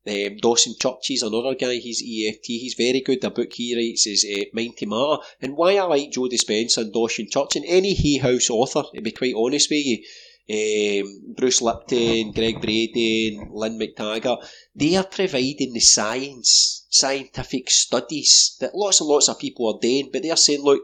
[0.05, 3.21] Um, Dawson Church is another guy, he's EFT, he's very good.
[3.21, 5.23] The book he writes is uh, Mind to Matter.
[5.41, 9.01] And why I like Joe Dispenza and Dawson Church and any Hay House author, to
[9.01, 10.03] be quite honest with you,
[10.49, 14.45] um, Bruce Lipton, Gregg Braden, Lynne McTaggart,
[14.75, 20.09] they are providing the science, scientific studies that lots and lots of people are doing,
[20.11, 20.81] but they're saying, look,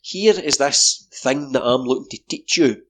[0.00, 2.82] here is this thing that I'm looking to teach you.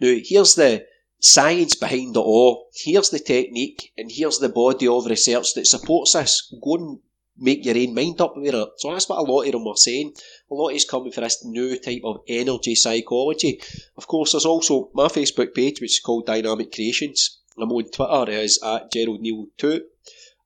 [0.00, 0.86] Now, here's the
[1.20, 2.68] science behind it all.
[2.74, 6.52] Here's the technique, and here's the body of research that supports this.
[6.62, 6.98] Go and
[7.36, 8.68] make your own mind up with it.
[8.76, 10.14] So that's what a lot of them are saying.
[10.50, 13.60] A lot is coming for this new type of energy psychology.
[13.96, 17.40] Of course, there's also my Facebook page, which is called Dynamic Creations.
[17.58, 19.82] I'm on Twitter as at Gerald Neil 2.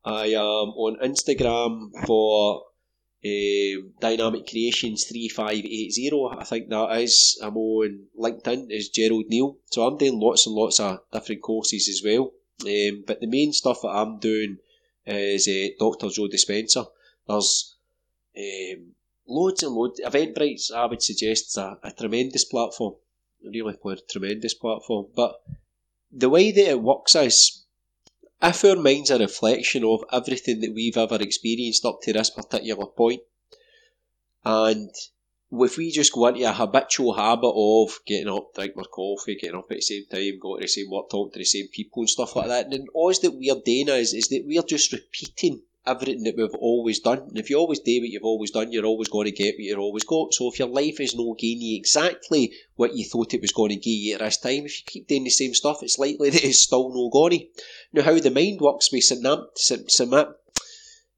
[0.05, 2.62] I am on Instagram for
[3.24, 7.39] um, Dynamic Creations 3580, I think that is.
[7.43, 9.56] I'm on LinkedIn as Gerald Neil.
[9.66, 12.32] So I'm doing lots and lots of different courses as well.
[12.65, 14.59] Um, but the main stuff that I'm doing
[15.09, 16.09] is uh, Dr.
[16.09, 16.86] Joe Dispenza.
[17.26, 17.76] There's
[18.36, 18.93] um,
[19.26, 20.01] loads and loads.
[20.05, 22.94] Eventbrite's, I would suggest, is a, a tremendous platform.
[23.44, 25.06] Really quite a tremendous platform.
[25.14, 25.40] But
[26.10, 27.64] the way that it works is
[28.43, 32.86] if our mind's a reflection of everything that we've ever experienced up to this particular
[32.86, 33.22] point,
[34.44, 34.90] and
[35.50, 39.56] if we just go into a habitual habit of getting up, drinking our coffee, getting
[39.56, 42.02] up at the same time, going to the same work, talking to the same people
[42.02, 45.62] and stuff like that, then all that we're doing is, is that we're just repeating
[45.86, 47.18] everything that we've always done.
[47.18, 49.64] And if you always do what you've always done, you're always going to get what
[49.64, 50.34] you've always got.
[50.34, 53.70] So if your life is not giving you exactly what you thought it was going
[53.70, 56.30] to give you at this time, if you keep doing the same stuff, it's likely
[56.30, 57.48] that it's still not going.
[57.94, 59.90] Now, how the mind works with synaptic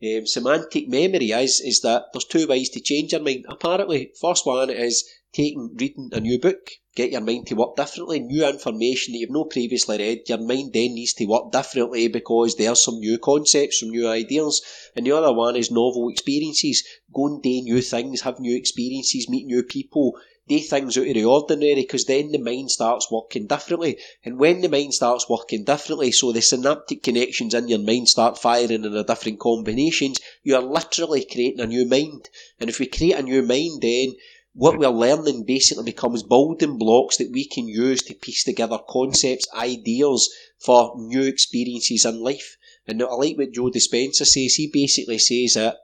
[0.02, 3.44] um, semantic memory is is that there's two ways to change your mind.
[3.48, 8.18] Apparently, first one is taking reading a new book, get your mind to work differently,
[8.18, 12.56] new information that you've not previously read, your mind then needs to work differently because
[12.56, 14.60] there's some new concepts, some new ideas.
[14.96, 16.82] And the other one is novel experiences.
[17.12, 21.14] Go and do new things, have new experiences, meet new people, do things out of
[21.14, 23.98] the ordinary because then the mind starts working differently.
[24.24, 28.36] And when the mind starts working differently, so the synaptic connections in your mind start
[28.36, 32.28] firing in a different combinations, you are literally creating a new mind.
[32.58, 34.16] And if we create a new mind, then
[34.52, 39.46] what we're learning basically becomes building blocks that we can use to piece together concepts,
[39.54, 40.28] ideas
[40.58, 42.56] for new experiences in life.
[42.86, 44.54] And I like what Joe Dispenza says.
[44.54, 45.76] He basically says that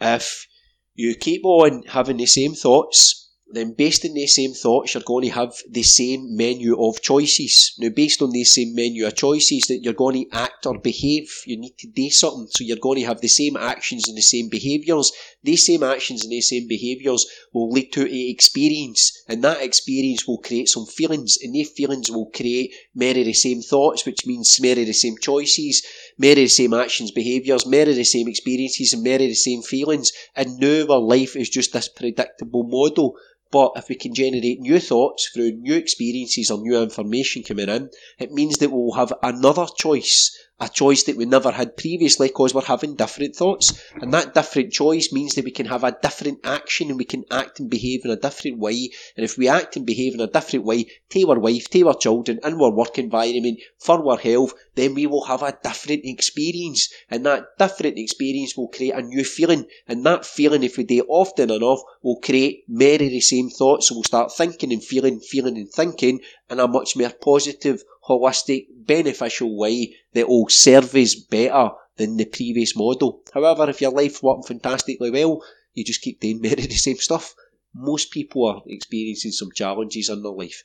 [0.00, 0.46] if
[0.94, 3.21] you keep on having the same thoughts,
[3.52, 7.74] then based on these same thoughts, you're going to have the same menu of choices.
[7.78, 11.30] Now, based on these same menu of choices, that you're going to act or behave,
[11.46, 12.48] you need to do something.
[12.50, 15.12] So you're going to have the same actions and the same behaviours.
[15.42, 20.26] These same actions and these same behaviours will lead to a experience, and that experience
[20.26, 24.60] will create some feelings, and these feelings will create many the same thoughts, which means
[24.60, 25.82] many the same choices,
[26.16, 30.12] many the same actions, behaviours, many the same experiences, and many the same feelings.
[30.34, 33.16] And now our life is just this predictable model
[33.52, 37.90] but if we can generate new thoughts through new experiences or new information coming in,
[38.18, 42.54] it means that we'll have another choice a choice that we never had previously because
[42.54, 43.82] we're having different thoughts.
[44.00, 47.24] And that different choice means that we can have a different action and we can
[47.32, 48.90] act and behave in a different way.
[49.16, 51.96] And if we act and behave in a different way to our wife, to our
[51.96, 56.88] children, in our work environment, for our health, then we will have a different experience.
[57.10, 59.66] And that different experience will create a new feeling.
[59.88, 63.88] And that feeling, if we do it often enough, will create many the same thoughts.
[63.88, 68.66] So we'll start thinking and feeling, feeling and thinking in a much more positive, holistic,
[68.70, 73.22] beneficial way that will serve us better than the previous model.
[73.32, 75.42] However, if your life working fantastically well,
[75.74, 77.34] you just keep doing more of the same stuff.
[77.74, 80.64] Most people are experiencing some challenges in their life.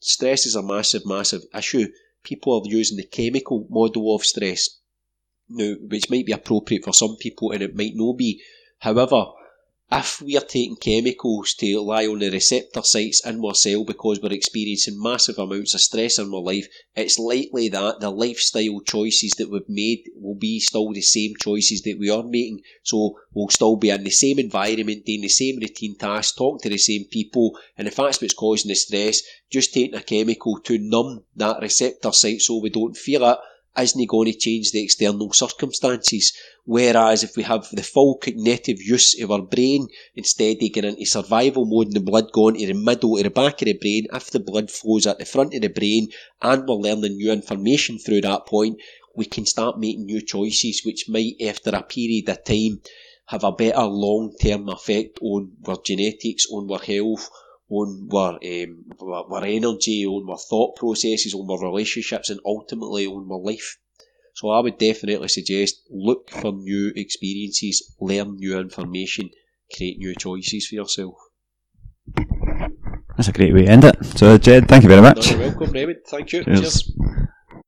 [0.00, 1.88] Stress is a massive, massive issue.
[2.22, 4.80] People are using the chemical model of stress
[5.48, 8.42] now, which might be appropriate for some people and it might not be.
[8.78, 9.26] However,
[9.90, 14.20] if we are taking chemicals to lie on the receptor sites in our cell because
[14.20, 19.32] we're experiencing massive amounts of stress in our life, it's likely that the lifestyle choices
[19.38, 22.62] that we've made will be still the same choices that we are making.
[22.82, 26.68] So we'll still be in the same environment, doing the same routine tasks, talking to
[26.68, 30.78] the same people, and if that's what's causing the stress, just taking a chemical to
[30.78, 33.38] numb that receptor site so we don't feel it
[33.78, 36.32] isn't going to change the external circumstances.
[36.64, 41.06] Whereas if we have the full cognitive use of our brain, instead of getting into
[41.06, 44.06] survival mode and the blood going to the middle or the back of the brain,
[44.12, 46.08] if the blood flows at the front of the brain
[46.42, 48.80] and we're learning new information through that point,
[49.14, 52.80] we can start making new choices which might, after a period of time,
[53.26, 57.30] have a better long-term effect on our genetics, on our health,
[57.68, 63.28] on our, um, our energy, on our thought processes, on our relationships, and ultimately on
[63.30, 63.78] our life.
[64.34, 69.30] So I would definitely suggest look for new experiences, learn new information,
[69.74, 71.14] create new choices for yourself.
[73.16, 74.04] That's a great way to end it.
[74.04, 75.32] So, Ged, thank you very much.
[75.32, 76.00] No, you're welcome, Raymond.
[76.06, 76.44] Thank you.
[76.44, 76.60] Cheers.
[76.60, 76.92] Cheers.